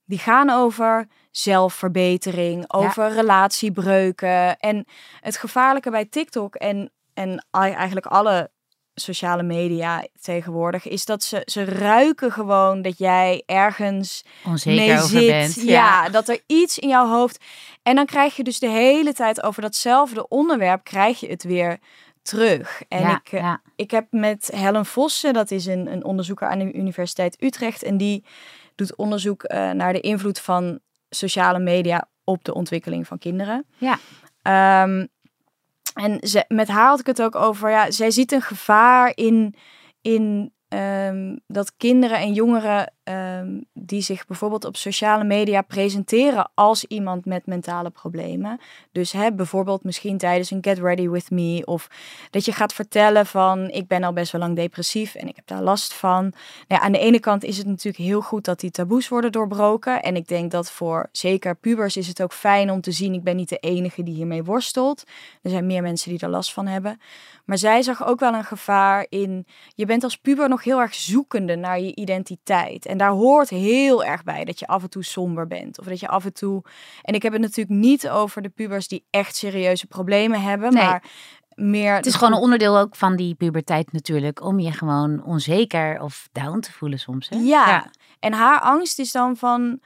die 0.06 0.20
gaan 0.20 0.50
over 0.50 1.08
zelfverbetering, 1.32 2.74
over 2.74 3.12
relatiebreuken. 3.12 4.58
En 4.58 4.86
het 5.20 5.38
gevaarlijke 5.38 5.90
bij 5.90 6.06
TikTok 6.06 6.56
en, 6.56 6.92
en 7.14 7.46
eigenlijk 7.52 8.06
alle 8.06 8.50
sociale 8.96 9.44
media 9.44 10.06
tegenwoordig, 10.22 10.88
is 10.88 11.06
dat 11.06 11.24
ze, 11.24 11.42
ze 11.46 11.64
ruiken 11.64 12.32
gewoon 12.32 12.82
dat 12.82 12.98
jij 12.98 13.44
ergens 13.46 14.26
Onzeker 14.46 14.96
mee 14.96 15.02
zit. 15.02 15.28
Bent, 15.28 15.68
ja. 15.68 16.10
dat 16.10 16.30
er 16.30 16.40
iets 16.48 16.80
in 16.80 16.90
jouw 16.90 17.08
hoofd. 17.08 17.44
En 17.84 17.96
dan 17.96 18.06
krijg 18.06 18.36
je 18.36 18.44
dus 18.44 18.60
de 18.60 18.70
hele 18.70 19.14
tijd 19.14 19.44
over 19.44 19.62
datzelfde 19.62 20.28
onderwerp, 20.28 20.84
krijg 20.84 21.20
je 21.20 21.28
het 21.28 21.44
weer 21.44 21.80
terug. 22.22 22.82
En 22.88 23.02
ja, 23.02 23.22
ik, 23.24 23.32
eh, 23.32 23.54
ik 23.76 23.92
heb 23.92 24.08
met 24.10 24.50
Helen 24.54 24.86
Vossen, 24.86 25.34
dat 25.34 25.52
is 25.52 25.66
een, 25.66 25.92
een 25.92 26.04
onderzoeker 26.04 26.48
aan 26.48 26.60
de 26.60 26.74
Universiteit 26.74 27.44
Utrecht, 27.44 27.84
en 27.84 27.98
die 27.98 28.26
doet 28.76 28.96
onderzoek 28.96 29.44
uh, 29.44 29.72
naar 29.72 29.94
de 29.94 30.00
invloed 30.00 30.40
van 30.40 30.80
sociale 31.10 31.60
media 31.60 32.08
op 32.24 32.44
de 32.44 32.54
ontwikkeling 32.54 33.08
van 33.08 33.18
kinderen. 33.18 33.66
Ja. 33.78 34.00
Um, 34.84 35.08
en 35.96 36.28
ze, 36.28 36.46
met 36.48 36.68
haar 36.68 36.88
had 36.88 37.00
ik 37.00 37.06
het 37.06 37.22
ook 37.22 37.36
over, 37.36 37.70
ja, 37.70 37.92
zij 37.92 38.12
ziet 38.12 38.32
een 38.32 38.42
gevaar 38.42 39.12
in, 39.16 39.56
in 40.02 40.54
um, 40.68 41.40
dat 41.48 41.74
kinderen 41.78 42.18
en 42.18 42.34
jongeren 42.34 42.95
um, 43.10 43.66
die 43.74 44.02
zich 44.02 44.28
bijvoorbeeld 44.28 44.66
op 44.66 44.76
sociale 44.76 45.24
media 45.24 45.62
presenteren 45.62 46.50
als 46.54 46.84
iemand 46.86 47.26
met 47.26 47.46
mentale 47.46 47.90
problemen. 47.90 48.60
Dus 48.92 49.12
hè, 49.12 49.34
bijvoorbeeld 49.34 49.84
misschien 49.84 50.18
tijdens 50.18 50.52
een 50.52 50.64
Get 50.64 50.80
Ready 50.80 51.10
With 51.10 51.32
Me 51.32 51.62
of 51.66 51.90
dat 52.30 52.46
je 52.46 52.52
gaat 52.52 52.74
vertellen 52.74 53.26
van 53.26 53.70
ik 53.70 53.88
ben 53.88 54.04
al 54.04 54.14
best 54.14 54.32
wel 54.32 54.42
lang 54.42 54.56
depressief 54.56 55.16
en 55.16 55.28
ik 55.28 55.36
heb 55.36 55.48
daar 55.48 55.62
last 55.62 55.94
van. 55.94 56.22
Nou 56.22 56.34
ja, 56.68 56.80
aan 56.80 56.92
de 56.92 57.00
ene 57.00 57.20
kant 57.20 57.44
is 57.44 57.58
het 57.58 57.68
natuurlijk 57.68 58.04
heel 58.04 58.22
goed 58.22 58.46
dat 58.46 58.60
die 58.60 58.72
taboes 58.72 59.08
worden 59.08 59.32
doorbroken 59.32 60.02
en 60.02 60.16
ik 60.16 60.28
denk 60.28 60.52
dat 60.52 60.72
voor 60.72 61.10
zeker 61.12 61.56
pubers 61.56 61.98
is 61.98 62.08
het 62.08 62.22
ook 62.22 62.34
fijn 62.34 62.72
om 62.72 62.82
te 62.82 62.92
zien 62.92 63.14
ik 63.14 63.24
ben 63.24 63.36
niet 63.36 63.50
de 63.50 63.58
enige 63.58 64.04
die 64.04 64.16
hiermee 64.16 64.44
worstelt. 64.44 65.04
Er 65.42 65.50
zijn 65.50 65.66
meer 65.66 65.82
mensen 65.82 66.10
die 66.10 66.20
er 66.20 66.30
last 66.30 66.54
van 66.54 66.68
hebben. 66.68 67.00
Maar 67.46 67.58
zij 67.58 67.82
zag 67.82 68.06
ook 68.06 68.20
wel 68.20 68.34
een 68.34 68.44
gevaar 68.44 69.06
in 69.10 69.46
je 69.76 69.86
bent 69.86 70.04
als 70.04 70.18
puber 70.18 70.50
nog 70.50 70.64
heel 70.64 70.80
erg 70.80 70.94
zoekende 70.94 71.56
naar 71.56 71.80
je 71.80 71.96
identiteit. 71.96 72.86
En 72.86 72.95
daar 72.98 73.12
hoort 73.12 73.50
heel 73.50 74.04
erg 74.04 74.24
bij 74.24 74.46
dat 74.46 74.60
je 74.60 74.68
af 74.68 74.84
en 74.84 74.90
toe 74.90 75.04
somber 75.04 75.48
bent. 75.48 75.80
Of 75.80 75.86
dat 75.86 76.00
je 76.00 76.08
af 76.08 76.26
en 76.26 76.34
toe. 76.34 76.64
En 77.02 77.14
ik 77.14 77.22
heb 77.22 77.34
het 77.34 77.42
natuurlijk 77.42 77.80
niet 77.80 78.10
over 78.10 78.42
de 78.42 78.50
pubers 78.50 78.88
die 78.88 79.06
echt 79.10 79.36
serieuze 79.36 79.88
problemen 79.88 80.42
hebben. 80.42 80.74
Maar 80.74 81.04
meer. 81.56 81.96
Het 81.96 82.06
is 82.06 82.16
gewoon 82.16 82.34
een 82.34 82.42
onderdeel 82.42 82.78
ook 82.78 82.96
van 82.96 83.16
die 83.16 83.36
puberteit 83.36 83.92
natuurlijk. 83.92 84.44
Om 84.44 84.60
je 84.60 84.72
gewoon 84.72 85.24
onzeker 85.24 86.02
of 86.02 86.30
down 86.32 86.60
te 86.60 86.72
voelen 86.72 87.00
soms. 87.00 87.30
Hè? 87.30 87.38
Ja. 87.38 87.92
En 88.20 88.34
haar 88.34 88.60
angst 88.60 89.00
is 89.00 89.12
dan 89.12 89.38
van. 89.38 89.80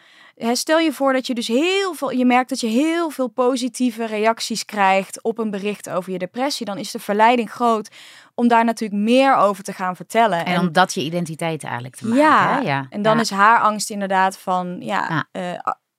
Stel 0.54 0.80
je 0.80 0.94
voor 0.94 1.14
dat 1.14 1.28
je 1.28 1.34
dus 1.34 1.48
heel 1.48 1.94
veel. 1.94 2.12
Je 2.12 2.26
merkt 2.26 2.50
dat 2.50 2.60
je 2.60 2.68
heel 2.68 3.10
veel 3.10 3.28
positieve 3.28 4.06
reacties 4.06 4.66
krijgt 4.66 5.24
op 5.24 5.38
een 5.38 5.50
bericht 5.50 5.90
over 5.90 6.12
je 6.12 6.18
depressie. 6.18 6.66
Dan 6.66 6.78
is 6.78 6.92
de 6.92 7.00
verleiding 7.00 7.52
groot 7.52 7.90
om 8.36 8.48
daar 8.48 8.66
natuurlijk 8.66 9.02
meer 9.02 9.36
over 9.36 9.64
te 9.64 9.74
gaan 9.74 9.96
vertellen. 9.96 10.46
En, 10.46 10.60
om 10.60 10.72
dat 10.72 10.94
je 10.94 11.02
identiteit 11.02 11.64
eigenlijk 11.64 11.96
te 11.96 12.08
maken. 12.08 12.24
Ja, 12.24 12.60
ja. 12.60 12.86
en 12.90 13.02
dan 13.02 13.20
is 13.20 13.30
haar 13.30 13.60
angst 13.60 13.90
inderdaad 13.90 14.38
van, 14.38 14.78
ja, 14.80 15.28
uh, 15.32 15.44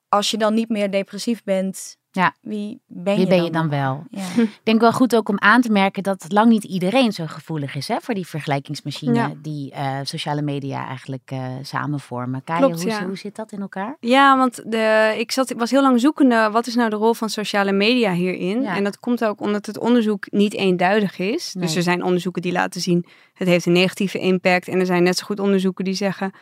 als 0.09 0.31
je 0.31 0.37
dan 0.37 0.55
niet 0.55 0.69
meer 0.69 0.91
depressief 0.91 1.43
bent, 1.45 1.97
ja. 2.13 2.35
Wie 2.41 2.81
ben, 2.87 3.21
je, 3.21 3.27
ben 3.27 3.37
dan? 3.37 3.45
je 3.45 3.51
dan 3.51 3.69
wel? 3.69 4.05
Ja. 4.11 4.23
Ik 4.43 4.61
denk 4.63 4.81
wel 4.81 4.93
goed 4.93 5.17
ook 5.17 5.29
om 5.29 5.39
aan 5.39 5.61
te 5.61 5.71
merken 5.71 6.03
dat 6.03 6.25
lang 6.29 6.49
niet 6.49 6.65
iedereen 6.65 7.13
zo 7.13 7.25
gevoelig 7.27 7.75
is 7.75 7.89
hè, 7.89 7.97
voor 8.01 8.15
die 8.15 8.27
vergelijkingsmachine 8.27 9.41
die 9.43 9.73
uh, 9.73 9.99
sociale 10.03 10.43
media 10.43 10.87
eigenlijk 10.87 11.31
uh, 11.33 11.47
samen 11.63 12.01
vormen. 12.01 12.45
Kaya, 12.45 12.59
Klopt, 12.59 12.83
hoe, 12.83 13.03
hoe, 13.03 13.17
zit 13.17 13.37
dat 13.37 13.53
in 13.53 13.61
elkaar? 13.61 13.97
Ja, 14.01 14.37
want 14.37 14.63
de, 14.71 15.15
ik, 15.19 15.33
zat, 15.33 15.51
ik 15.51 15.59
was 15.59 15.71
heel 15.71 15.83
lang 15.83 16.01
zoekende, 16.01 16.49
wat 16.53 16.67
is 16.67 16.75
nou 16.75 16.91
de 16.91 16.97
rol 16.97 17.15
van 17.15 17.29
sociale 17.29 17.73
media 17.73 18.13
hierin? 18.13 18.67
En 18.67 18.85
dat 18.85 18.99
komt 18.99 19.25
ook 19.25 19.41
omdat 19.41 19.67
het 19.67 19.79
onderzoek 19.79 20.31
niet 20.31 20.55
eenduidig 20.55 21.19
is. 21.19 21.53
Dus 21.59 21.77
er 21.77 21.83
zijn 21.83 22.03
onderzoeken 22.03 22.43
die 22.43 22.53
laten 22.53 22.81
zien, 22.81 23.07
het 23.35 23.49
heeft 23.49 23.67
een 23.67 23.73
negatieve 23.73 24.19
impact. 24.19 24.69
En 24.69 24.81
er 24.81 24.87
zijn 24.87 25.03
net 25.03 25.19
zo 25.19 25.25
goed 25.27 25.41
onderzoeken 25.41 25.85
die 25.85 25.95
zeggen, 25.95 26.33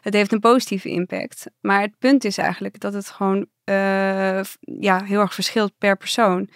het 0.00 0.14
heeft 0.14 0.32
een 0.32 0.40
positieve 0.40 0.88
impact. 0.88 1.46
Maar 1.60 1.80
het 1.80 1.98
punt 1.98 2.24
is 2.24 2.38
eigenlijk 2.38 2.80
dat 2.80 2.92
het 2.92 3.10
gewoon 3.10 3.46
uh, 3.68 4.40
ja, 4.60 5.04
heel 5.04 5.20
erg 5.20 5.34
verschilt 5.34 5.72
per 5.78 5.96
persoon. 5.96 6.48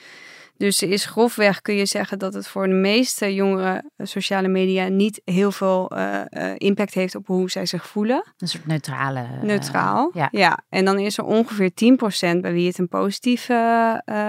Dus 0.56 0.82
is 0.82 1.04
grofweg 1.04 1.60
kun 1.62 1.74
je 1.74 1.86
zeggen 1.86 2.18
dat 2.18 2.34
het 2.34 2.48
voor 2.48 2.66
de 2.66 2.74
meeste 2.74 3.34
jongeren 3.34 3.90
eh, 3.96 4.06
sociale 4.06 4.48
media 4.48 4.88
niet 4.88 5.20
heel 5.24 5.52
veel 5.52 5.92
uh, 5.96 6.20
impact 6.56 6.94
heeft 6.94 7.14
op 7.14 7.26
hoe 7.26 7.50
zij 7.50 7.66
zich 7.66 7.86
voelen. 7.86 8.24
Een 8.38 8.48
soort 8.48 8.66
neutrale. 8.66 9.26
Neutraal. 9.42 10.10
ja. 10.14 10.28
ja. 10.30 10.58
En 10.68 10.84
dan 10.84 10.98
is 10.98 11.18
er 11.18 11.24
ongeveer 11.24 11.70
10% 11.70 12.40
bij 12.40 12.52
wie 12.52 12.66
het 12.66 12.78
een 12.78 12.88
positief 12.88 13.48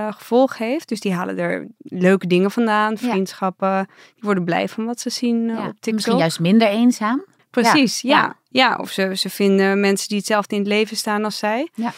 gevolg 0.09 0.57
heeft. 0.57 0.89
Dus 0.89 0.99
die 0.99 1.13
halen 1.13 1.37
er 1.37 1.67
leuke 1.77 2.27
dingen 2.27 2.51
vandaan, 2.51 2.97
vriendschappen. 2.97 3.87
Die 4.13 4.23
worden 4.23 4.43
blij 4.43 4.67
van 4.67 4.85
wat 4.85 4.99
ze 4.99 5.09
zien 5.09 5.49
op 5.49 5.57
TikTok. 5.57 5.93
Misschien 5.93 6.17
juist 6.17 6.39
minder 6.39 6.67
eenzaam. 6.67 7.23
Precies, 7.61 8.01
ja. 8.01 8.17
ja. 8.17 8.35
ja. 8.49 8.75
of 8.75 8.91
ze, 8.91 9.15
ze 9.15 9.29
vinden 9.29 9.79
mensen 9.79 10.07
die 10.07 10.17
hetzelfde 10.17 10.55
in 10.55 10.61
het 10.61 10.69
leven 10.69 10.97
staan 10.97 11.23
als 11.23 11.37
zij. 11.37 11.69
Ja. 11.73 11.93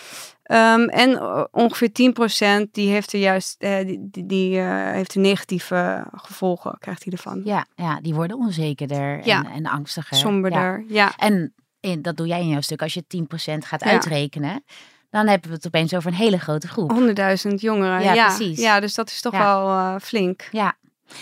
Um, 0.52 0.89
en 0.89 1.22
ongeveer 1.52 1.89
10% 2.68 2.72
die 2.72 2.89
heeft 2.89 3.13
er 3.13 3.20
juist 3.20 3.63
uh, 3.63 3.78
die, 3.86 4.26
die 4.26 4.58
uh, 4.58 4.91
heeft 4.91 5.15
een 5.15 5.22
negatieve 5.22 6.06
gevolgen, 6.12 6.78
krijgt 6.80 7.04
hij 7.04 7.13
ervan. 7.13 7.41
Ja, 7.44 7.65
ja 7.76 8.02
die 8.02 8.13
worden 8.13 8.38
onzekerder 8.38 9.20
en, 9.20 9.26
ja. 9.26 9.52
en 9.52 9.65
angstiger. 9.65 10.18
Somberder, 10.18 10.84
ja. 10.88 10.94
ja. 10.96 11.13
En 11.18 11.54
in, 11.80 12.02
dat 12.02 12.18
doe 12.18 12.28
jij 12.28 12.39
in 12.39 12.48
jouw 12.48 12.62
stuk. 12.62 12.82
Als 12.82 12.94
je 12.94 13.04
10% 13.04 13.58
gaat 13.58 13.84
uitrekenen, 13.84 14.63
dan 15.10 15.28
hebben 15.28 15.50
we 15.50 15.56
het 15.56 15.65
opeens 15.65 15.94
over 15.94 16.10
een 16.10 16.18
hele 16.18 16.39
grote 16.39 16.68
groep. 16.68 16.91
100.000 17.48 17.54
jongeren, 17.56 18.02
ja, 18.02 18.26
precies. 18.26 18.60
Ja, 18.60 18.80
dus 18.80 18.94
dat 18.94 19.10
is 19.10 19.22
toch 19.22 19.38
wel 19.38 19.68
uh, 19.70 19.96
flink. 20.02 20.48
Ja. 20.52 20.74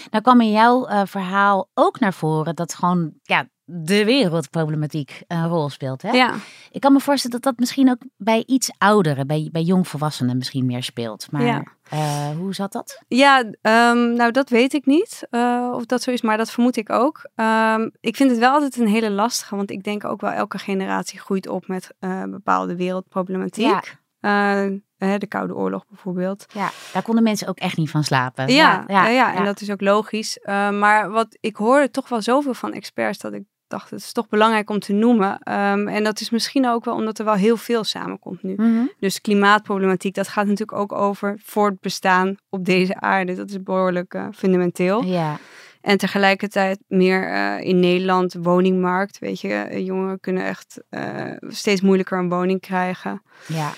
Nou 0.10 0.24
kwam 0.24 0.42
in 0.42 0.52
jouw 0.52 1.06
verhaal 1.06 1.70
ook 1.74 2.00
naar 2.00 2.14
voren 2.14 2.56
dat 2.56 2.74
gewoon 2.74 3.14
ja, 3.22 3.48
de 3.66 4.06
wereldproblematiek 4.06 5.24
een 5.28 5.48
rol 5.48 5.70
speelt. 5.70 6.02
Hè? 6.02 6.12
Ja. 6.12 6.36
Ik 6.72 6.82
kan 6.82 6.94
me 6.94 7.00
voorstellen 7.00 7.42
dat 7.42 7.52
dat 7.52 7.60
misschien 7.60 7.90
ook 7.90 8.02
bij 8.18 8.44
iets 8.46 8.72
ouderen, 8.78 9.28
bij, 9.28 9.50
bij 9.52 9.62
jongvolwassenen 9.62 10.38
misschien 10.38 10.66
meer 10.66 10.84
speelt. 10.84 11.32
Maar 11.32 11.46
ja. 11.46 11.64
uh, 11.94 12.38
hoe 12.38 12.54
zat 12.54 12.72
dat? 12.72 13.04
Ja, 13.08 13.40
um, 13.40 14.14
nou 14.14 14.32
dat 14.32 14.50
weet 14.50 14.74
ik 14.74 14.86
niet 14.86 15.28
uh, 15.32 15.72
of 15.74 15.86
dat 15.86 16.02
zo 16.02 16.12
is, 16.12 16.22
maar 16.22 16.38
dat 16.38 16.52
vermoed 16.52 16.78
ik 16.78 16.90
ook. 16.90 17.30
Um, 17.36 17.92
ik 18.00 18.16
vind 18.16 18.30
het 18.30 18.40
wel 18.40 18.52
altijd 18.52 18.78
een 18.78 18.88
hele 18.88 19.12
lastige, 19.12 19.56
want 19.56 19.72
ik 19.72 19.84
denk 19.84 20.06
ook 20.06 20.22
wel 20.22 20.32
elke 20.32 20.58
generatie 20.58 21.20
groeit 21.20 21.48
op 21.48 21.68
met 21.68 21.94
uh, 22.00 22.24
bepaalde 22.24 22.76
wereldproblematiek. 22.76 23.96
Ja. 24.20 25.18
de 25.18 25.28
Koude 25.28 25.56
Oorlog 25.56 25.86
bijvoorbeeld. 25.88 26.46
Ja, 26.54 26.70
daar 26.94 27.04
konden 27.04 27.24
mensen 27.24 27.48
ook 27.48 27.58
echt 27.58 27.78
niet 27.78 27.90
van 27.90 28.04
slapen. 28.04 28.54
Ja, 28.54 28.84
ja, 28.88 29.08
ja, 29.08 29.36
en 29.36 29.46
dat 29.46 29.62
is 29.62 29.72
ook 29.72 29.82
logisch. 29.82 30.40
maar 30.46 31.10
wat 31.10 31.38
ik 31.40 31.56
hoor 31.56 31.90
toch 31.90 32.10
wel 32.10 32.22
zoveel 32.22 32.54
van 32.54 32.74
experts 32.74 33.18
dat 33.18 33.34
ik 33.34 33.44
dacht, 33.74 33.90
het 33.90 34.00
is 34.00 34.12
toch 34.12 34.28
belangrijk 34.28 34.70
om 34.70 34.80
te 34.80 34.94
noemen. 34.94 35.32
Um, 35.32 35.88
en 35.88 36.04
dat 36.04 36.22
is 36.22 36.30
misschien 36.30 36.68
ook 36.68 36.86
wel 36.86 36.96
omdat 36.96 37.20
er 37.20 37.26
wel 37.26 37.34
heel 37.34 37.58
veel 37.58 37.84
samenkomt 37.84 38.44
nu. 38.44 38.54
Mm 38.58 38.76
-hmm. 38.76 38.92
Dus 39.00 39.22
klimaatproblematiek, 39.22 40.16
dat 40.16 40.28
gaat 40.28 40.46
natuurlijk 40.46 40.78
ook 40.78 40.92
over 40.92 41.40
voortbestaan 41.44 42.36
op 42.50 42.66
deze 42.66 43.00
aarde. 43.00 43.36
Dat 43.36 43.50
is 43.50 43.64
behoorlijk 43.64 44.14
uh, 44.14 44.28
fundamenteel. 44.34 45.04
Ja. 45.04 45.38
En 45.82 45.98
tegelijkertijd 45.98 46.80
meer 46.88 47.30
uh, 47.30 47.62
in 47.62 47.80
Nederland, 47.80 48.36
woningmarkt. 48.42 49.20
Weet 49.20 49.42
je, 49.42 49.84
jongeren 49.84 50.20
kunnen 50.20 50.46
echt 50.46 50.82
uh, 50.90 51.32
steeds 51.48 51.82
moeilijker 51.82 52.18
een 52.18 52.30
woning 52.30 52.62
krijgen. 52.62 53.22
Ja. 53.48 53.72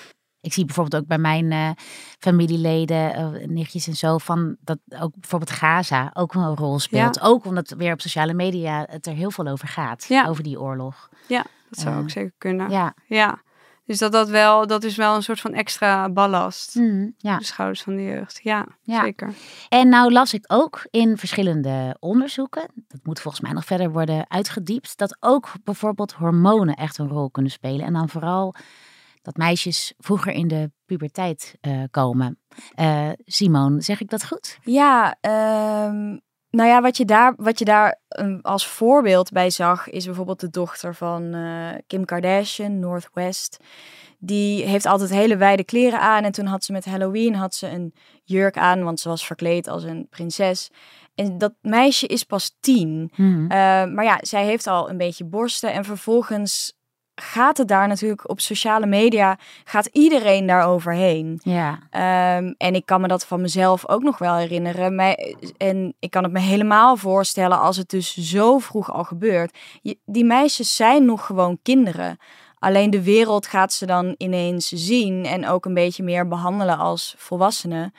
Ik 0.46 0.54
zie 0.54 0.66
bijvoorbeeld 0.66 1.02
ook 1.02 1.08
bij 1.08 1.18
mijn 1.18 1.52
uh, 1.52 1.70
familieleden, 2.20 3.20
uh, 3.20 3.48
nichtjes 3.48 3.88
en 3.88 3.96
zo, 3.96 4.18
van 4.18 4.56
dat 4.60 4.78
ook 5.00 5.12
bijvoorbeeld 5.20 5.52
Gaza 5.52 6.12
ook 6.14 6.34
een 6.34 6.56
rol 6.56 6.80
speelt. 6.80 7.22
Ook 7.22 7.46
omdat 7.46 7.74
weer 7.78 7.94
op 7.94 8.02
sociale 8.02 8.34
media 8.34 8.86
het 8.90 9.06
er 9.06 9.14
heel 9.14 9.32
veel 9.32 9.48
over 9.48 9.68
gaat, 9.68 10.06
ja. 10.08 10.28
over 10.28 10.44
die 10.44 10.60
oorlog. 10.60 11.10
Ja, 11.28 11.46
dat 11.70 11.80
zou 11.80 11.96
uh, 11.96 12.02
ook 12.02 12.10
zeker 12.10 12.34
kunnen. 12.38 12.70
Ja. 12.70 12.94
ja. 13.06 13.44
Dus 13.86 13.98
dat, 13.98 14.12
dat, 14.12 14.30
wel, 14.30 14.68
dat 14.68 14.84
is 14.84 14.96
wel 14.96 15.16
een 15.16 15.24
soort 15.24 15.40
van 15.40 15.54
extra 15.54 16.10
ballast. 16.10 16.76
Mm, 16.76 17.14
ja. 17.18 17.38
De 17.38 17.44
schouders 17.44 17.82
van 17.82 17.96
de 17.96 18.04
jeugd. 18.04 18.40
Ja, 18.44 18.68
ja, 18.82 19.02
zeker. 19.02 19.34
En 19.70 19.90
nou 19.90 20.12
las 20.12 20.34
ik 20.34 20.44
ook 20.48 20.88
in 20.90 21.18
verschillende 21.18 21.96
onderzoeken, 22.00 22.72
dat 22.88 23.00
moet 23.04 23.20
volgens 23.20 23.44
mij 23.44 23.54
nog 23.54 23.66
verder 23.66 23.92
worden 23.92 24.26
uitgediept, 24.30 24.98
dat 24.98 25.18
ook 25.20 25.52
bijvoorbeeld 25.64 26.12
hormonen 26.12 26.76
echt 26.76 26.98
een 26.98 27.08
rol 27.08 27.30
kunnen 27.30 27.52
spelen. 27.52 27.86
En 27.86 27.94
dan 27.94 28.10
vooral 28.10 28.56
dat 29.26 29.38
meisjes 29.38 29.94
vroeger 29.98 30.34
in 30.34 30.48
de 30.48 30.72
puberteit 30.86 31.56
uh, 31.62 31.84
komen. 31.92 32.40
Uh, 32.80 33.10
Simon, 33.26 33.82
zeg 33.82 34.02
ik 34.02 34.10
dat 34.10 34.26
goed? 34.26 34.58
Ja, 34.64 35.18
um, 35.88 36.22
nou 36.50 36.70
ja, 36.70 36.82
wat 36.82 36.98
je 36.98 37.06
daar, 37.06 37.34
wat 37.38 37.60
je 37.60 37.66
daar 37.66 38.00
um, 38.20 38.40
als 38.42 38.68
voorbeeld 38.68 39.32
bij 39.32 39.50
zag, 39.50 39.90
is 39.90 40.06
bijvoorbeeld 40.06 40.40
de 40.40 40.50
dochter 40.50 40.96
van 40.96 41.36
uh, 41.36 41.70
Kim 41.88 42.06
Kardashian, 42.06 42.80
Northwest. 42.80 43.58
Die 44.20 44.66
heeft 44.66 44.86
altijd 44.86 45.10
hele 45.10 45.38
wijde 45.38 45.64
kleren 45.64 46.00
aan. 46.00 46.24
En 46.24 46.32
toen 46.32 46.46
had 46.46 46.64
ze 46.64 46.72
met 46.72 46.86
Halloween 46.86 47.36
had 47.36 47.56
ze 47.56 47.70
een 47.70 47.94
jurk 48.24 48.58
aan, 48.58 48.84
want 48.84 49.00
ze 49.00 49.10
was 49.10 49.26
verkleed 49.26 49.68
als 49.68 49.84
een 49.84 50.08
prinses. 50.10 50.70
En 51.16 51.38
dat 51.38 51.54
meisje 51.62 52.08
is 52.08 52.24
pas 52.24 52.56
tien. 52.60 53.12
Mm. 53.16 53.48
maar 53.48 54.04
ja, 54.04 54.18
zij 54.22 54.46
heeft 54.46 54.68
al 54.68 54.90
een 54.90 54.98
beetje 54.98 55.26
borsten. 55.26 55.74
En 55.74 55.86
vervolgens 55.86 56.74
gaat 57.16 57.58
het 57.58 57.68
daar 57.68 57.88
natuurlijk 57.88 58.30
op 58.30 58.40
sociale 58.40 58.86
media, 58.86 59.38
gaat 59.64 59.86
iedereen 59.86 60.46
daar 60.46 60.68
overheen. 60.68 61.40
Ja. 61.44 61.72
Um, 62.38 62.56
en 62.58 62.76
ik 62.76 62.86
kan 62.86 63.02
me 63.02 63.08
dat 63.08 63.26
van 63.26 63.42
mezelf 63.42 63.88
ook 63.90 64.04
nog 64.04 64.18
wel 64.18 64.36
herinneren. 64.36 64.96
Mij, 64.96 65.36
en 65.58 65.94
ik 66.00 66.12
kan 66.12 66.24
het 66.24 66.32
me 66.32 66.40
helemaal 66.40 66.98
voorstellen 66.98 67.60
als 67.60 67.78
het 67.78 67.90
dus 67.90 68.18
zo 68.18 68.58
vroeg 68.58 68.92
al 68.92 69.04
gebeurt. 69.04 69.58
Je, 69.82 69.98
die 70.06 70.26
meisjes 70.26 70.76
zijn 70.76 71.06
nog 71.06 71.26
gewoon 71.26 71.60
kinderen. 71.62 72.18
Alleen 72.60 72.90
de 72.90 73.04
wereld 73.04 73.48
gaat 73.48 73.74
ze 73.74 73.86
dan 73.86 74.16
ineens 74.18 74.68
zien 74.68 75.26
en 75.26 75.48
ook 75.48 75.66
een 75.66 75.74
beetje 75.74 76.04
meer 76.04 76.28
behandelen 76.28 76.78
als 76.78 77.16
volwassenen. 77.18 77.94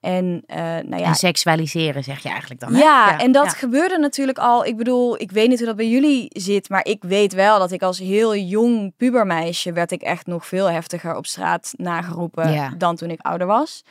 En, 0.00 0.42
uh, 0.46 0.56
nou 0.56 0.96
ja, 0.96 1.06
en 1.06 1.14
seksualiseren 1.14 2.04
zeg 2.04 2.22
je 2.22 2.28
eigenlijk 2.28 2.60
dan. 2.60 2.72
Hè? 2.72 2.78
Ja, 2.78 3.18
en 3.18 3.32
dat 3.32 3.54
gebeurde 3.54 3.98
natuurlijk 3.98 4.38
al. 4.38 4.64
Ik 4.64 4.76
bedoel, 4.76 5.20
ik 5.20 5.30
weet 5.30 5.48
niet 5.48 5.58
hoe 5.58 5.66
dat 5.66 5.76
bij 5.76 5.88
jullie 5.88 6.26
zit, 6.28 6.68
maar 6.68 6.84
ik 6.84 7.02
weet 7.02 7.32
wel 7.32 7.58
dat 7.58 7.70
ik 7.72 7.82
als 7.82 7.98
heel 7.98 8.36
jong 8.36 8.92
pubermeisje 8.96 9.72
werd 9.72 9.92
ik 9.92 10.02
echt 10.02 10.26
nog 10.26 10.46
veel 10.46 10.70
heftiger 10.70 11.16
op 11.16 11.26
straat 11.26 11.72
nageroepen 11.76 12.74
dan 12.78 12.96
toen 12.96 13.10
ik 13.10 13.20
ouder 13.20 13.46
was. 13.46 13.82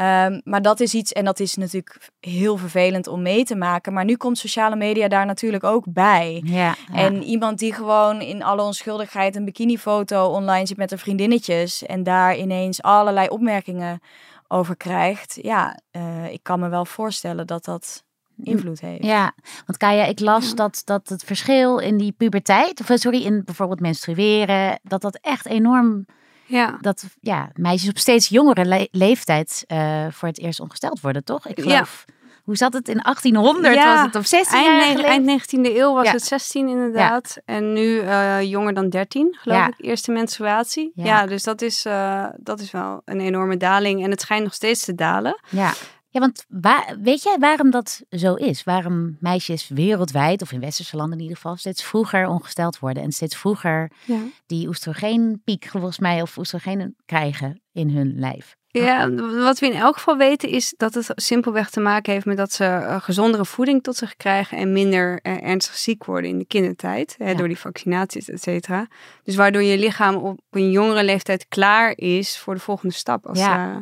Um, 0.00 0.40
maar 0.44 0.62
dat 0.62 0.80
is 0.80 0.94
iets, 0.94 1.12
en 1.12 1.24
dat 1.24 1.40
is 1.40 1.54
natuurlijk 1.54 2.10
heel 2.20 2.56
vervelend 2.56 3.06
om 3.06 3.22
mee 3.22 3.44
te 3.44 3.54
maken. 3.54 3.92
Maar 3.92 4.04
nu 4.04 4.16
komt 4.16 4.38
sociale 4.38 4.76
media 4.76 5.08
daar 5.08 5.26
natuurlijk 5.26 5.64
ook 5.64 5.84
bij. 5.88 6.42
Ja, 6.44 6.74
En 6.92 7.22
iemand 7.22 7.58
die 7.58 7.72
gewoon 7.72 8.20
in 8.20 8.42
alle 8.42 8.62
onschuldigheid 8.62 9.36
een 9.36 9.44
bikinifoto 9.44 10.26
online 10.26 10.66
zit 10.66 10.76
met 10.76 10.90
haar 10.90 10.98
vriendinnetjes. 10.98 11.86
En 11.86 12.02
daar 12.02 12.36
ineens 12.36 12.82
allerlei 12.82 13.28
opmerkingen 13.28 14.00
over 14.48 14.76
krijgt. 14.76 15.38
Ja, 15.42 15.78
uh, 15.92 16.32
ik 16.32 16.42
kan 16.42 16.60
me 16.60 16.68
wel 16.68 16.84
voorstellen 16.84 17.46
dat 17.46 17.64
dat 17.64 18.04
invloed 18.42 18.80
heeft. 18.80 19.04
Ja, 19.04 19.34
want 19.66 19.78
Kaya, 19.78 20.04
ik 20.04 20.20
las 20.20 20.54
dat, 20.54 20.82
dat 20.84 21.08
het 21.08 21.24
verschil 21.24 21.78
in 21.78 21.96
die 21.96 22.12
puberteit, 22.12 22.80
of 22.80 22.90
sorry, 22.94 23.24
in 23.24 23.44
bijvoorbeeld 23.44 23.80
menstrueren, 23.80 24.80
dat 24.82 25.00
dat 25.00 25.18
echt 25.20 25.46
enorm. 25.46 26.06
Ja. 26.46 26.78
Dat 26.80 27.04
ja, 27.20 27.50
meisjes 27.54 27.88
op 27.90 27.98
steeds 27.98 28.28
jongere 28.28 28.64
le 28.64 28.88
leeftijd 28.90 29.64
uh, 29.68 30.06
voor 30.10 30.28
het 30.28 30.38
eerst 30.38 30.60
ongesteld 30.60 31.00
worden, 31.00 31.24
toch? 31.24 31.46
Ik 31.46 31.60
geloof. 31.60 32.04
Ja 32.06 32.14
Hoe 32.44 32.56
zat 32.56 32.72
het 32.72 32.88
in 32.88 33.00
1800? 33.02 33.76
was 33.76 34.00
het 34.00 34.14
of 34.14 34.26
16 34.26 34.58
eind, 34.58 35.00
eind 35.00 35.42
19e 35.42 35.76
eeuw 35.76 35.92
was 35.92 36.10
het 36.10 36.24
16 36.24 36.68
inderdaad. 36.68 37.36
En 37.44 37.72
nu 37.72 37.82
uh, 37.82 38.42
jonger 38.42 38.74
dan 38.74 38.88
13, 38.88 39.36
geloof 39.40 39.66
ik. 39.66 39.74
Eerste 39.76 40.12
menstruatie. 40.12 40.92
Ja, 40.94 41.26
dus 41.26 41.42
dat 41.42 41.62
is, 41.62 41.86
uh, 41.86 42.26
dat 42.36 42.60
is 42.60 42.70
wel 42.70 43.02
een 43.04 43.20
enorme 43.20 43.56
daling. 43.56 44.04
En 44.04 44.10
het 44.10 44.20
schijnt 44.20 44.44
nog 44.44 44.54
steeds 44.54 44.84
te 44.84 44.94
dalen. 44.94 45.40
Ja. 45.48 45.72
Ja, 46.08 46.20
want 46.20 46.44
waar, 46.48 46.96
weet 47.02 47.22
jij 47.22 47.36
waarom 47.38 47.70
dat 47.70 48.02
zo 48.10 48.34
is? 48.34 48.64
Waarom 48.64 49.16
meisjes 49.20 49.68
wereldwijd, 49.68 50.42
of 50.42 50.52
in 50.52 50.60
westerse 50.60 50.96
landen 50.96 51.16
in 51.16 51.22
ieder 51.22 51.36
geval, 51.36 51.56
steeds 51.56 51.82
vroeger 51.84 52.26
ongesteld 52.26 52.78
worden 52.78 53.02
en 53.02 53.12
steeds 53.12 53.36
vroeger 53.36 53.90
ja. 54.04 54.20
die 54.46 54.68
oestrogeenpiek, 54.68 55.68
volgens 55.68 55.98
mij, 55.98 56.22
of 56.22 56.36
oestrogenen 56.36 56.96
krijgen 57.04 57.60
in 57.72 57.90
hun 57.90 58.18
lijf? 58.18 58.56
Ja, 58.82 59.10
wat 59.42 59.58
we 59.58 59.66
in 59.66 59.72
elk 59.72 59.94
geval 59.94 60.16
weten 60.16 60.48
is 60.48 60.74
dat 60.76 60.94
het 60.94 61.12
simpelweg 61.14 61.70
te 61.70 61.80
maken 61.80 62.12
heeft 62.12 62.26
met 62.26 62.36
dat 62.36 62.52
ze 62.52 62.64
uh, 62.64 63.00
gezondere 63.00 63.44
voeding 63.44 63.82
tot 63.82 63.96
zich 63.96 64.16
krijgen 64.16 64.58
en 64.58 64.72
minder 64.72 65.20
uh, 65.22 65.42
ernstig 65.42 65.76
ziek 65.76 66.04
worden 66.04 66.30
in 66.30 66.38
de 66.38 66.44
kindertijd, 66.44 67.14
hè, 67.18 67.34
door 67.34 67.48
die 67.48 67.58
vaccinaties, 67.58 68.28
et 68.28 68.42
cetera. 68.42 68.86
Dus 69.22 69.36
waardoor 69.36 69.62
je 69.62 69.78
lichaam 69.78 70.14
op 70.14 70.40
een 70.50 70.70
jongere 70.70 71.04
leeftijd 71.04 71.46
klaar 71.48 71.92
is 71.96 72.38
voor 72.38 72.54
de 72.54 72.60
volgende 72.60 72.94
stap. 72.94 73.26
Als, 73.26 73.38
ja. 73.38 73.70
Uh, 73.70 73.76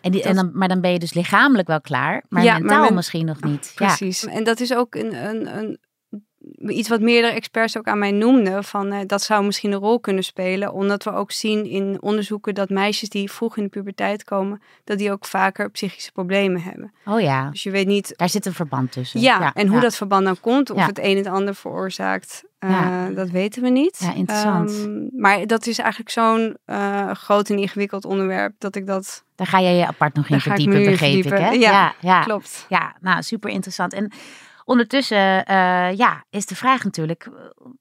en 0.00 0.10
die, 0.10 0.22
en 0.22 0.34
dan, 0.34 0.50
maar 0.54 0.68
dan 0.68 0.80
ben 0.80 0.92
je 0.92 0.98
dus 0.98 1.14
lichamelijk 1.14 1.68
wel 1.68 1.80
klaar, 1.80 2.24
maar 2.28 2.42
mentaal 2.42 2.92
misschien 2.92 3.26
nog 3.26 3.42
niet. 3.42 3.72
Precies. 3.74 4.26
En 4.26 4.44
dat 4.44 4.60
is 4.60 4.74
ook 4.74 4.94
een, 4.94 5.28
een, 5.28 5.58
een 5.58 5.78
iets 6.58 6.88
wat 6.88 7.00
meerdere 7.00 7.32
experts 7.32 7.78
ook 7.78 7.86
aan 7.86 7.98
mij 7.98 8.10
noemden, 8.10 8.64
van 8.64 8.92
uh, 8.92 8.98
dat 9.06 9.22
zou 9.22 9.44
misschien 9.44 9.72
een 9.72 9.78
rol 9.78 10.00
kunnen 10.00 10.24
spelen, 10.24 10.72
omdat 10.72 11.04
we 11.04 11.12
ook 11.12 11.32
zien 11.32 11.66
in 11.66 11.96
onderzoeken 12.00 12.54
dat 12.54 12.68
meisjes 12.68 13.08
die 13.08 13.32
vroeg 13.32 13.56
in 13.56 13.62
de 13.62 13.68
puberteit 13.68 14.24
komen, 14.24 14.62
dat 14.84 14.98
die 14.98 15.12
ook 15.12 15.24
vaker 15.24 15.70
psychische 15.70 16.12
problemen 16.12 16.62
hebben. 16.62 16.92
Oh 17.04 17.20
ja. 17.20 17.50
Dus 17.50 17.62
je 17.62 17.70
weet 17.70 17.86
niet. 17.86 18.12
Daar 18.16 18.28
zit 18.28 18.46
een 18.46 18.54
verband 18.54 18.92
tussen. 18.92 19.20
Ja, 19.20 19.52
en 19.54 19.66
hoe 19.66 19.80
dat 19.80 19.96
verband 19.96 20.24
dan 20.24 20.40
komt, 20.40 20.70
of 20.70 20.86
het 20.86 20.98
een 20.98 21.16
het 21.16 21.26
ander 21.26 21.54
veroorzaakt, 21.54 22.44
uh, 22.60 23.06
dat 23.14 23.30
weten 23.30 23.62
we 23.62 23.68
niet. 23.68 23.98
Ja, 23.98 24.14
interessant. 24.14 24.70
Um, 24.70 25.10
maar 25.16 25.46
dat 25.46 25.66
is 25.66 25.78
eigenlijk 25.78 26.10
zo'n 26.10 26.56
uh, 26.66 27.10
groot 27.10 27.50
en 27.50 27.58
ingewikkeld 27.58 28.04
onderwerp 28.04 28.54
dat 28.58 28.76
ik 28.76 28.86
dat. 28.86 29.24
Daar 29.34 29.46
ga 29.46 29.60
jij 29.60 29.74
je 29.74 29.86
apart 29.86 30.14
nog 30.14 30.28
in 30.28 30.40
verdiepen, 30.40 30.84
begreep 30.84 31.24
ik. 31.24 31.32
Hè? 31.32 31.50
Ja, 31.50 31.94
ja, 32.00 32.22
klopt. 32.22 32.66
Ja, 32.68 32.96
nou 33.00 33.22
super 33.22 33.50
interessant. 33.50 33.92
En 33.92 34.12
Ondertussen 34.68 35.44
uh, 35.50 35.96
ja, 35.96 36.24
is 36.30 36.46
de 36.46 36.56
vraag 36.56 36.84
natuurlijk, 36.84 37.30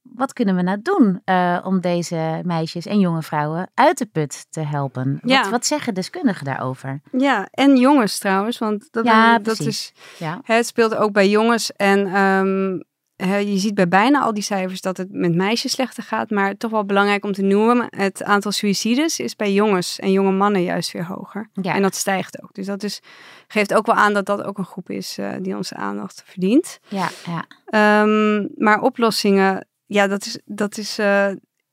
wat 0.01 0.33
kunnen 0.33 0.55
we 0.55 0.61
nou 0.61 0.79
doen 0.81 1.21
uh, 1.25 1.59
om 1.63 1.81
deze 1.81 2.41
meisjes 2.43 2.85
en 2.85 2.99
jonge 2.99 3.21
vrouwen 3.21 3.69
uit 3.73 3.97
de 3.97 4.05
put 4.05 4.45
te 4.49 4.59
helpen? 4.59 5.19
Ja. 5.23 5.41
Wat, 5.41 5.49
wat 5.49 5.65
zeggen 5.65 5.93
deskundigen 5.93 6.45
daarover? 6.45 7.01
Ja, 7.11 7.47
en 7.51 7.77
jongens 7.77 8.17
trouwens, 8.17 8.57
want 8.57 8.87
dat, 8.91 9.05
ja, 9.05 9.39
dat 9.39 9.59
is, 9.59 9.93
ja. 10.17 10.39
het 10.43 10.65
speelt 10.65 10.95
ook 10.95 11.11
bij 11.11 11.29
jongens. 11.29 11.71
En 11.71 12.21
um, 12.21 12.83
je 13.25 13.57
ziet 13.57 13.75
bij 13.75 13.87
bijna 13.87 14.21
al 14.21 14.33
die 14.33 14.43
cijfers 14.43 14.81
dat 14.81 14.97
het 14.97 15.11
met 15.11 15.35
meisjes 15.35 15.71
slechter 15.71 16.03
gaat. 16.03 16.29
Maar 16.29 16.57
toch 16.57 16.71
wel 16.71 16.85
belangrijk 16.85 17.25
om 17.25 17.31
te 17.31 17.41
noemen: 17.41 17.87
het 17.89 18.23
aantal 18.23 18.51
suicides 18.51 19.19
is 19.19 19.35
bij 19.35 19.53
jongens 19.53 19.99
en 19.99 20.11
jonge 20.11 20.31
mannen 20.31 20.63
juist 20.63 20.91
weer 20.91 21.05
hoger. 21.05 21.49
Ja. 21.53 21.75
En 21.75 21.81
dat 21.81 21.95
stijgt 21.95 22.43
ook. 22.43 22.53
Dus 22.53 22.65
dat 22.65 22.83
is, 22.83 23.01
geeft 23.47 23.73
ook 23.73 23.85
wel 23.85 23.95
aan 23.95 24.13
dat 24.13 24.25
dat 24.25 24.43
ook 24.43 24.57
een 24.57 24.65
groep 24.65 24.89
is 24.89 25.17
uh, 25.17 25.33
die 25.41 25.55
onze 25.55 25.75
aandacht 25.75 26.23
verdient. 26.25 26.79
Ja, 26.87 27.09
ja. 27.25 28.01
Um, 28.03 28.49
maar 28.55 28.81
oplossingen, 28.81 29.67
ja, 29.85 30.07
dat 30.07 30.25
is. 30.25 30.39
Dat 30.45 30.77
is 30.77 30.99
uh, 30.99 31.27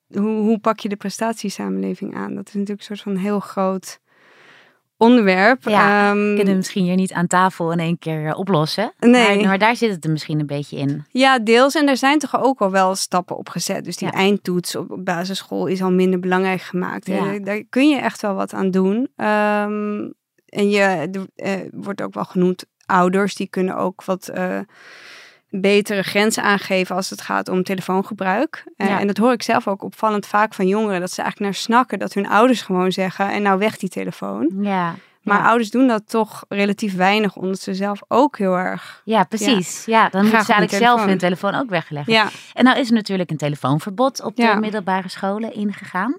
hoe, 0.07 0.41
hoe 0.41 0.59
pak 0.59 0.79
je 0.79 0.89
de 0.89 0.97
prestatiesamenleving 0.97 2.15
aan? 2.15 2.35
Dat 2.35 2.49
is 2.49 2.55
natuurlijk 2.55 2.81
een 2.81 2.97
soort 2.97 3.01
van 3.01 3.17
heel 3.17 3.41
groot 3.41 3.99
onderwerp. 5.05 5.69
Ja, 5.69 6.11
um, 6.11 6.35
kunnen 6.35 6.53
we 6.53 6.57
misschien 6.57 6.85
hier 6.85 6.95
niet 6.95 7.13
aan 7.13 7.27
tafel 7.27 7.73
in 7.73 7.79
één 7.79 7.99
keer 7.99 8.23
uh, 8.23 8.39
oplossen. 8.39 8.93
Nee. 8.99 9.37
Maar, 9.37 9.47
maar, 9.47 9.59
daar 9.59 9.77
zit 9.77 9.91
het 9.91 10.05
er 10.05 10.11
misschien 10.11 10.41
een 10.41 10.47
beetje 10.47 10.77
in. 10.77 11.05
Ja, 11.11 11.39
deels. 11.39 11.75
En 11.75 11.89
er 11.89 11.97
zijn 11.97 12.19
toch 12.19 12.43
ook 12.43 12.61
al 12.61 12.71
wel 12.71 12.95
stappen 12.95 13.37
op 13.37 13.49
gezet. 13.49 13.85
Dus 13.85 13.97
die 13.97 14.11
eindtoets 14.11 14.77
op, 14.77 14.97
basisschool 14.99 15.67
is 15.67 15.83
al 15.83 15.93
minder 15.93 16.21
belangrijk 16.21 16.61
gemaakt. 16.61 17.07
Ja. 17.07 17.39
Daar, 17.39 17.63
kun 17.71 17.89
je 17.89 17.97
echt 17.97 18.23
wel 18.23 18.35
wat 18.35 18.53
aan 18.53 18.71
doen. 18.71 18.97
Um, 18.97 20.15
en 20.47 20.71
je 20.71 20.81
er, 20.81 21.27
uh, 21.37 21.69
wordt 21.71 22.03
ook 22.03 22.15
wel 22.15 22.25
genoemd 22.25 22.65
ouders. 22.87 23.35
Die 23.35 23.49
kunnen 23.49 23.77
ook 23.77 24.05
wat... 24.05 24.31
Uh, 24.35 24.59
betere 25.61 26.03
grenzen 26.03 26.43
aangeven 26.43 26.97
als 26.97 27.11
het 27.11 27.21
gaat 27.21 27.49
om 27.49 27.63
telefoongebruik. 27.63 28.65
Ja. 28.77 29.01
En 29.01 29.07
dat 29.07 29.17
hoor 29.17 29.33
ik 29.33 29.43
zelf 29.43 29.69
ook 29.69 29.83
opvallend 29.83 30.27
vaak 30.27 30.55
van 30.55 30.67
jongeren. 30.67 31.01
Dat 31.01 31.11
ze 31.11 31.23
eigenlijk 31.23 31.53
naar 31.53 31.63
snakken 31.63 31.99
dat 31.99 32.13
hun 32.13 32.29
ouders 32.29 32.63
gewoon 32.63 32.93
zeggen... 32.93 33.31
en 33.31 33.43
nou 33.43 33.59
weg 33.59 33.77
die 33.77 33.89
telefoon. 33.89 34.51
Ja. 34.61 34.95
Maar 35.23 35.47
ouders 35.47 35.71
doen 35.71 35.87
dat 35.87 36.09
toch 36.09 36.45
relatief 36.49 36.97
weinig, 36.97 37.37
omdat 37.37 37.61
ze 37.61 37.75
zelf 37.75 38.01
ook 38.09 38.39
heel 38.39 38.55
erg. 38.57 39.03
Ja, 39.05 39.25
precies. 39.25 39.85
Ja, 39.85 40.09
dan 40.09 40.23
moeten 40.23 40.45
ze 40.45 40.53
eigenlijk 40.53 40.85
zelf 40.85 41.05
hun 41.05 41.19
telefoon 41.19 41.55
ook 41.55 41.69
wegleggen. 41.69 42.13
Ja. 42.13 42.29
En 42.53 42.65
nou 42.65 42.79
is 42.79 42.89
er 42.89 42.95
natuurlijk 42.95 43.31
een 43.31 43.37
telefoonverbod 43.37 44.23
op 44.23 44.37
de 44.37 44.57
middelbare 44.61 45.09
scholen 45.09 45.55
ingegaan. 45.55 46.19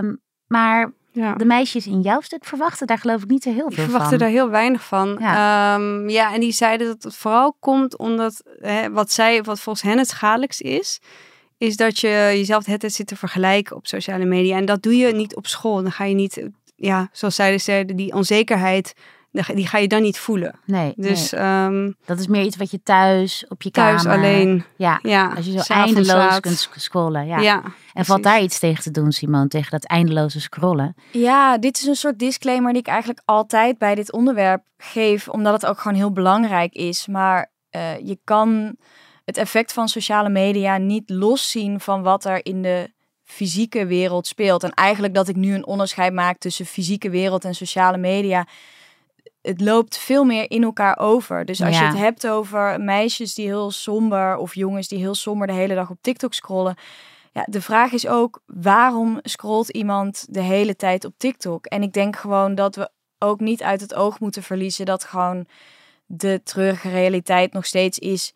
Um, 0.00 0.20
maar 0.46 0.92
ja. 1.16 1.34
De 1.34 1.44
meisjes 1.44 1.86
in 1.86 2.00
jouw 2.00 2.20
stuk 2.20 2.44
verwachten 2.44 2.86
daar 2.86 2.98
geloof 2.98 3.22
ik 3.22 3.28
niet 3.28 3.42
zo 3.42 3.52
heel 3.52 3.70
veel 3.70 3.84
van. 3.84 3.84
verwachten 3.84 4.18
daar 4.18 4.28
heel 4.28 4.50
weinig 4.50 4.84
van. 4.84 5.16
Ja, 5.20 5.74
um, 5.74 6.08
ja 6.08 6.34
en 6.34 6.40
die 6.40 6.52
zeiden 6.52 6.86
dat 6.86 7.02
het 7.02 7.16
vooral 7.16 7.56
komt 7.60 7.98
omdat 7.98 8.42
hè, 8.60 8.90
wat 8.90 9.10
zij, 9.10 9.42
wat 9.42 9.60
volgens 9.60 9.84
hen 9.84 9.98
het 9.98 10.08
schadelijkst 10.08 10.60
is, 10.60 11.00
is 11.58 11.76
dat 11.76 11.98
je 11.98 12.08
jezelf 12.08 12.66
het 12.66 12.92
zit 12.92 13.06
te 13.06 13.16
vergelijken 13.16 13.76
op 13.76 13.86
sociale 13.86 14.24
media. 14.24 14.56
En 14.56 14.64
dat 14.64 14.82
doe 14.82 14.96
je 14.96 15.14
niet 15.14 15.36
op 15.36 15.46
school. 15.46 15.82
Dan 15.82 15.92
ga 15.92 16.04
je 16.04 16.14
niet, 16.14 16.48
ja, 16.76 17.08
zoals 17.12 17.34
zij 17.34 17.58
zeiden, 17.58 17.96
die 17.96 18.12
onzekerheid 18.12 18.94
die 19.54 19.66
ga 19.66 19.78
je 19.78 19.88
dan 19.88 20.02
niet 20.02 20.18
voelen. 20.18 20.58
Nee. 20.64 20.92
Dus 20.96 21.30
nee. 21.30 21.64
Um, 21.64 21.96
dat 22.04 22.18
is 22.18 22.26
meer 22.26 22.42
iets 22.42 22.56
wat 22.56 22.70
je 22.70 22.82
thuis 22.82 23.44
op 23.48 23.62
je 23.62 23.70
thuis 23.70 24.02
kamer. 24.02 24.18
alleen. 24.18 24.64
Ja. 24.76 24.98
ja. 25.02 25.32
Als 25.36 25.46
je 25.46 25.62
zo 25.62 25.72
eindeloos 25.72 26.40
kunt 26.40 26.68
scrollen. 26.74 27.26
Ja. 27.26 27.38
ja 27.38 27.62
en 27.96 28.04
valt 28.04 28.22
daar 28.22 28.42
iets 28.42 28.58
tegen 28.58 28.82
te 28.82 28.90
doen, 28.90 29.12
Simon, 29.12 29.48
tegen 29.48 29.70
dat 29.70 29.84
eindeloze 29.84 30.40
scrollen? 30.40 30.94
Ja, 31.12 31.58
dit 31.58 31.78
is 31.78 31.86
een 31.86 31.96
soort 31.96 32.18
disclaimer 32.18 32.72
die 32.72 32.80
ik 32.80 32.88
eigenlijk 32.88 33.22
altijd 33.24 33.78
bij 33.78 33.94
dit 33.94 34.12
onderwerp 34.12 34.62
geef, 34.78 35.28
omdat 35.28 35.52
het 35.52 35.66
ook 35.66 35.78
gewoon 35.78 35.96
heel 35.96 36.12
belangrijk 36.12 36.72
is. 36.72 37.06
Maar 37.06 37.50
uh, 37.70 37.98
je 37.98 38.18
kan 38.24 38.76
het 39.24 39.36
effect 39.36 39.72
van 39.72 39.88
sociale 39.88 40.28
media 40.28 40.76
niet 40.76 41.10
loszien 41.10 41.80
van 41.80 42.02
wat 42.02 42.24
er 42.24 42.44
in 42.44 42.62
de 42.62 42.94
fysieke 43.24 43.86
wereld 43.86 44.26
speelt. 44.26 44.62
En 44.62 44.70
eigenlijk 44.74 45.14
dat 45.14 45.28
ik 45.28 45.36
nu 45.36 45.54
een 45.54 45.66
onderscheid 45.66 46.12
maak 46.12 46.38
tussen 46.38 46.66
fysieke 46.66 47.10
wereld 47.10 47.44
en 47.44 47.54
sociale 47.54 47.98
media 47.98 48.46
het 49.46 49.60
loopt 49.60 49.98
veel 49.98 50.24
meer 50.24 50.50
in 50.50 50.62
elkaar 50.62 50.98
over. 50.98 51.44
Dus 51.44 51.62
als 51.62 51.78
je 51.78 51.84
het 51.84 51.96
hebt 51.96 52.28
over 52.28 52.80
meisjes 52.80 53.34
die 53.34 53.46
heel 53.46 53.70
somber 53.70 54.36
of 54.36 54.54
jongens 54.54 54.88
die 54.88 54.98
heel 54.98 55.14
somber 55.14 55.46
de 55.46 55.52
hele 55.52 55.74
dag 55.74 55.90
op 55.90 55.98
TikTok 56.00 56.34
scrollen. 56.34 56.76
Ja, 57.32 57.46
de 57.48 57.60
vraag 57.60 57.92
is 57.92 58.06
ook 58.06 58.42
waarom 58.46 59.18
scrolt 59.22 59.68
iemand 59.68 60.26
de 60.30 60.40
hele 60.40 60.76
tijd 60.76 61.04
op 61.04 61.12
TikTok? 61.16 61.66
En 61.66 61.82
ik 61.82 61.92
denk 61.92 62.16
gewoon 62.16 62.54
dat 62.54 62.76
we 62.76 62.90
ook 63.18 63.40
niet 63.40 63.62
uit 63.62 63.80
het 63.80 63.94
oog 63.94 64.20
moeten 64.20 64.42
verliezen 64.42 64.86
dat 64.86 65.04
gewoon 65.04 65.46
de 66.06 66.40
treurige 66.44 66.90
realiteit 66.90 67.52
nog 67.52 67.66
steeds 67.66 67.98
is 67.98 68.32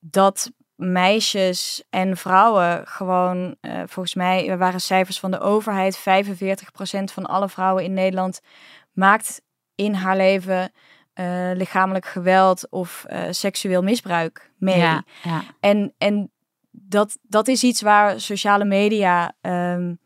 dat 0.00 0.50
meisjes 0.76 1.84
en 1.90 2.16
vrouwen 2.16 2.86
gewoon, 2.86 3.56
uh, 3.60 3.72
volgens 3.86 4.14
mij 4.14 4.48
er 4.48 4.58
waren 4.58 4.80
cijfers 4.80 5.20
van 5.20 5.30
de 5.30 5.40
overheid, 5.40 5.98
45% 5.98 6.00
van 7.12 7.26
alle 7.26 7.48
vrouwen 7.48 7.84
in 7.84 7.92
Nederland 7.92 8.40
maakt 8.92 9.42
in 9.74 9.94
haar 9.94 10.16
leven 10.16 10.72
uh, 11.14 11.50
lichamelijk 11.54 12.06
geweld 12.06 12.70
of 12.70 13.04
uh, 13.10 13.22
seksueel 13.30 13.82
misbruik 13.82 14.50
mee. 14.58 14.78
Ja, 14.78 15.04
ja. 15.22 15.42
En, 15.60 15.94
en 15.98 16.30
dat, 16.70 17.18
dat 17.22 17.48
is 17.48 17.62
iets 17.62 17.82
waar 17.82 18.20
sociale 18.20 18.64
media 18.64 19.32
um, 19.40 19.98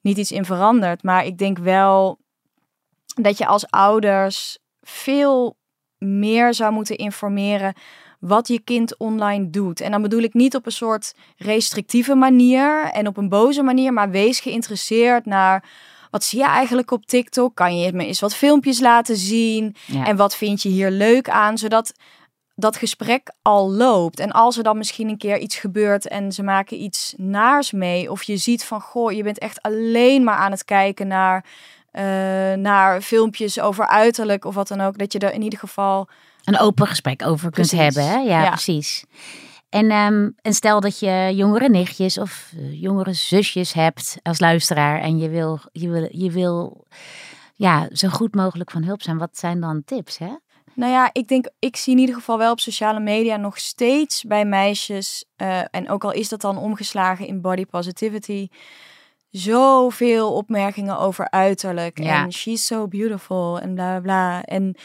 niet 0.00 0.18
iets 0.18 0.32
in 0.32 0.44
verandert. 0.44 1.02
Maar 1.02 1.24
ik 1.24 1.38
denk 1.38 1.58
wel 1.58 2.18
dat 3.04 3.38
je 3.38 3.46
als 3.46 3.70
ouders 3.70 4.58
veel 4.80 5.58
meer 5.98 6.54
zou 6.54 6.72
moeten 6.72 6.96
informeren 6.96 7.74
wat 8.18 8.48
je 8.48 8.60
kind 8.60 8.98
online 8.98 9.50
doet. 9.50 9.80
En 9.80 9.90
dan 9.90 10.02
bedoel 10.02 10.22
ik 10.22 10.34
niet 10.34 10.56
op 10.56 10.66
een 10.66 10.72
soort 10.72 11.14
restrictieve 11.36 12.14
manier 12.14 12.84
en 12.84 13.06
op 13.06 13.16
een 13.16 13.28
boze 13.28 13.62
manier, 13.62 13.92
maar 13.92 14.10
wees 14.10 14.40
geïnteresseerd 14.40 15.26
naar 15.26 15.64
wat 16.10 16.24
zie 16.24 16.38
je 16.38 16.46
eigenlijk 16.46 16.90
op 16.90 17.06
TikTok? 17.06 17.54
Kan 17.54 17.78
je 17.78 17.92
me 17.92 18.06
eens 18.06 18.20
wat 18.20 18.34
filmpjes 18.34 18.80
laten 18.80 19.16
zien? 19.16 19.76
En 20.04 20.16
wat 20.16 20.36
vind 20.36 20.62
je 20.62 20.68
hier 20.68 20.90
leuk 20.90 21.28
aan? 21.28 21.58
Zodat 21.58 21.92
dat 22.54 22.76
gesprek 22.76 23.32
al 23.42 23.70
loopt. 23.70 24.20
En 24.20 24.30
als 24.30 24.56
er 24.56 24.62
dan 24.62 24.78
misschien 24.78 25.08
een 25.08 25.18
keer 25.18 25.38
iets 25.38 25.56
gebeurt 25.56 26.08
en 26.08 26.32
ze 26.32 26.42
maken 26.42 26.82
iets 26.82 27.14
naars 27.16 27.72
mee, 27.72 28.10
of 28.10 28.22
je 28.22 28.36
ziet 28.36 28.64
van 28.64 28.80
goh, 28.80 29.12
je 29.12 29.22
bent 29.22 29.38
echt 29.38 29.62
alleen 29.62 30.24
maar 30.24 30.36
aan 30.36 30.50
het 30.50 30.64
kijken 30.64 31.06
naar, 31.06 31.44
uh, 31.92 32.02
naar 32.52 33.00
filmpjes 33.00 33.60
over 33.60 33.86
uiterlijk 33.86 34.44
of 34.44 34.54
wat 34.54 34.68
dan 34.68 34.80
ook, 34.80 34.98
dat 34.98 35.12
je 35.12 35.18
er 35.18 35.32
in 35.32 35.42
ieder 35.42 35.58
geval 35.58 36.08
een 36.44 36.58
open 36.58 36.86
gesprek 36.86 37.26
over 37.26 37.50
kunt 37.50 37.70
hebben. 37.70 38.08
Hè? 38.08 38.16
Ja, 38.16 38.42
ja, 38.42 38.48
precies. 38.48 39.04
En, 39.70 39.92
um, 39.92 40.34
en 40.42 40.54
stel 40.54 40.80
dat 40.80 40.98
je 40.98 41.32
jongere 41.34 41.68
nichtjes 41.68 42.18
of 42.18 42.52
uh, 42.56 42.80
jongere 42.80 43.12
zusjes 43.12 43.72
hebt 43.72 44.18
als 44.22 44.40
luisteraar 44.40 45.00
en 45.00 45.18
je 45.18 45.28
wil, 45.28 45.60
je 45.72 45.90
wil, 45.90 46.08
je 46.10 46.30
wil 46.30 46.86
ja, 47.54 47.88
zo 47.92 48.08
goed 48.08 48.34
mogelijk 48.34 48.70
van 48.70 48.84
hulp 48.84 49.02
zijn. 49.02 49.18
Wat 49.18 49.38
zijn 49.38 49.60
dan 49.60 49.82
tips? 49.84 50.18
Hè? 50.18 50.36
Nou 50.74 50.92
ja, 50.92 51.10
ik 51.12 51.28
denk, 51.28 51.50
ik 51.58 51.76
zie 51.76 51.92
in 51.92 51.98
ieder 51.98 52.14
geval 52.14 52.38
wel 52.38 52.52
op 52.52 52.60
sociale 52.60 53.00
media 53.00 53.36
nog 53.36 53.58
steeds 53.58 54.24
bij 54.24 54.44
meisjes, 54.44 55.24
uh, 55.36 55.60
en 55.70 55.88
ook 55.88 56.04
al 56.04 56.12
is 56.12 56.28
dat 56.28 56.40
dan 56.40 56.58
omgeslagen 56.58 57.26
in 57.26 57.40
body 57.40 57.64
positivity, 57.64 58.48
zoveel 59.30 60.32
opmerkingen 60.32 60.98
over 60.98 61.30
uiterlijk. 61.30 61.98
Ja. 62.02 62.24
En 62.24 62.32
she's 62.32 62.66
so 62.66 62.88
beautiful 62.88 63.60
en 63.60 63.74
bla 63.74 63.90
bla 63.90 64.00
bla. 64.00 64.42
En 64.42 64.76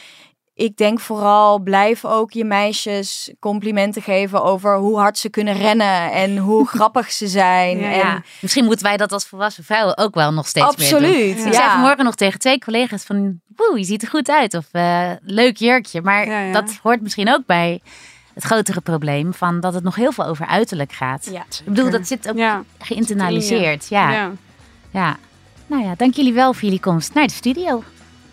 ik 0.56 0.78
denk 0.78 1.00
vooral, 1.00 1.60
blijf 1.60 2.06
ook 2.06 2.32
je 2.32 2.46
meisjes 2.46 3.34
complimenten 3.40 4.02
geven 4.02 4.44
over 4.44 4.78
hoe 4.78 4.98
hard 4.98 5.18
ze 5.18 5.30
kunnen 5.30 5.54
rennen 5.58 6.12
en 6.12 6.38
hoe 6.38 6.68
grappig 6.76 7.12
ze 7.12 7.28
zijn. 7.28 7.78
Ja, 7.78 8.14
en 8.14 8.24
Misschien 8.42 8.66
moeten 8.66 8.86
wij 8.86 8.98
dat 8.98 9.12
als 9.12 9.26
volwassen 9.26 9.64
vrouwen 9.64 9.98
ook 9.98 10.16
wel 10.16 10.34
nog 10.34 10.48
steeds 10.48 10.66
Absoluut, 10.66 11.02
meer 11.02 11.36
doen. 11.36 11.48
Ik 11.48 11.54
zei 11.54 11.70
vanmorgen 11.70 12.04
nog 12.04 12.16
tegen 12.16 12.40
twee 12.40 12.60
collega's 12.60 13.04
van, 13.04 13.40
woe, 13.56 13.78
je 13.78 13.86
ziet 13.86 14.02
er 14.02 14.08
goed 14.08 14.30
uit. 14.30 14.54
Of 14.54 14.66
uh, 14.72 15.12
leuk 15.22 15.58
jurkje. 15.58 16.02
Maar 16.02 16.52
dat 16.52 16.80
hoort 16.82 17.02
misschien 17.02 17.30
ook 17.30 17.46
bij 17.46 17.82
het 18.34 18.44
grotere 18.44 18.82
probleem 18.82 19.34
van 19.34 19.60
dat 19.60 19.74
het 19.74 19.84
nog 19.84 19.96
heel 19.96 20.12
veel 20.12 20.26
over 20.26 20.46
uiterlijk 20.46 20.92
gaat. 20.92 21.28
Ik 21.28 21.66
bedoel, 21.66 21.90
dat 21.90 22.08
zit 22.08 22.30
ook 22.30 22.64
geïnternaliseerd. 22.80 23.88
Ja. 23.90 24.32
ja. 24.92 25.18
Nou 25.68 25.84
ja, 25.84 25.96
dank 25.98 26.14
jullie 26.14 26.34
wel 26.34 26.54
voor 26.54 26.64
jullie 26.64 26.80
komst 26.80 27.14
naar 27.14 27.28
de 27.28 27.34
studio. 27.34 27.84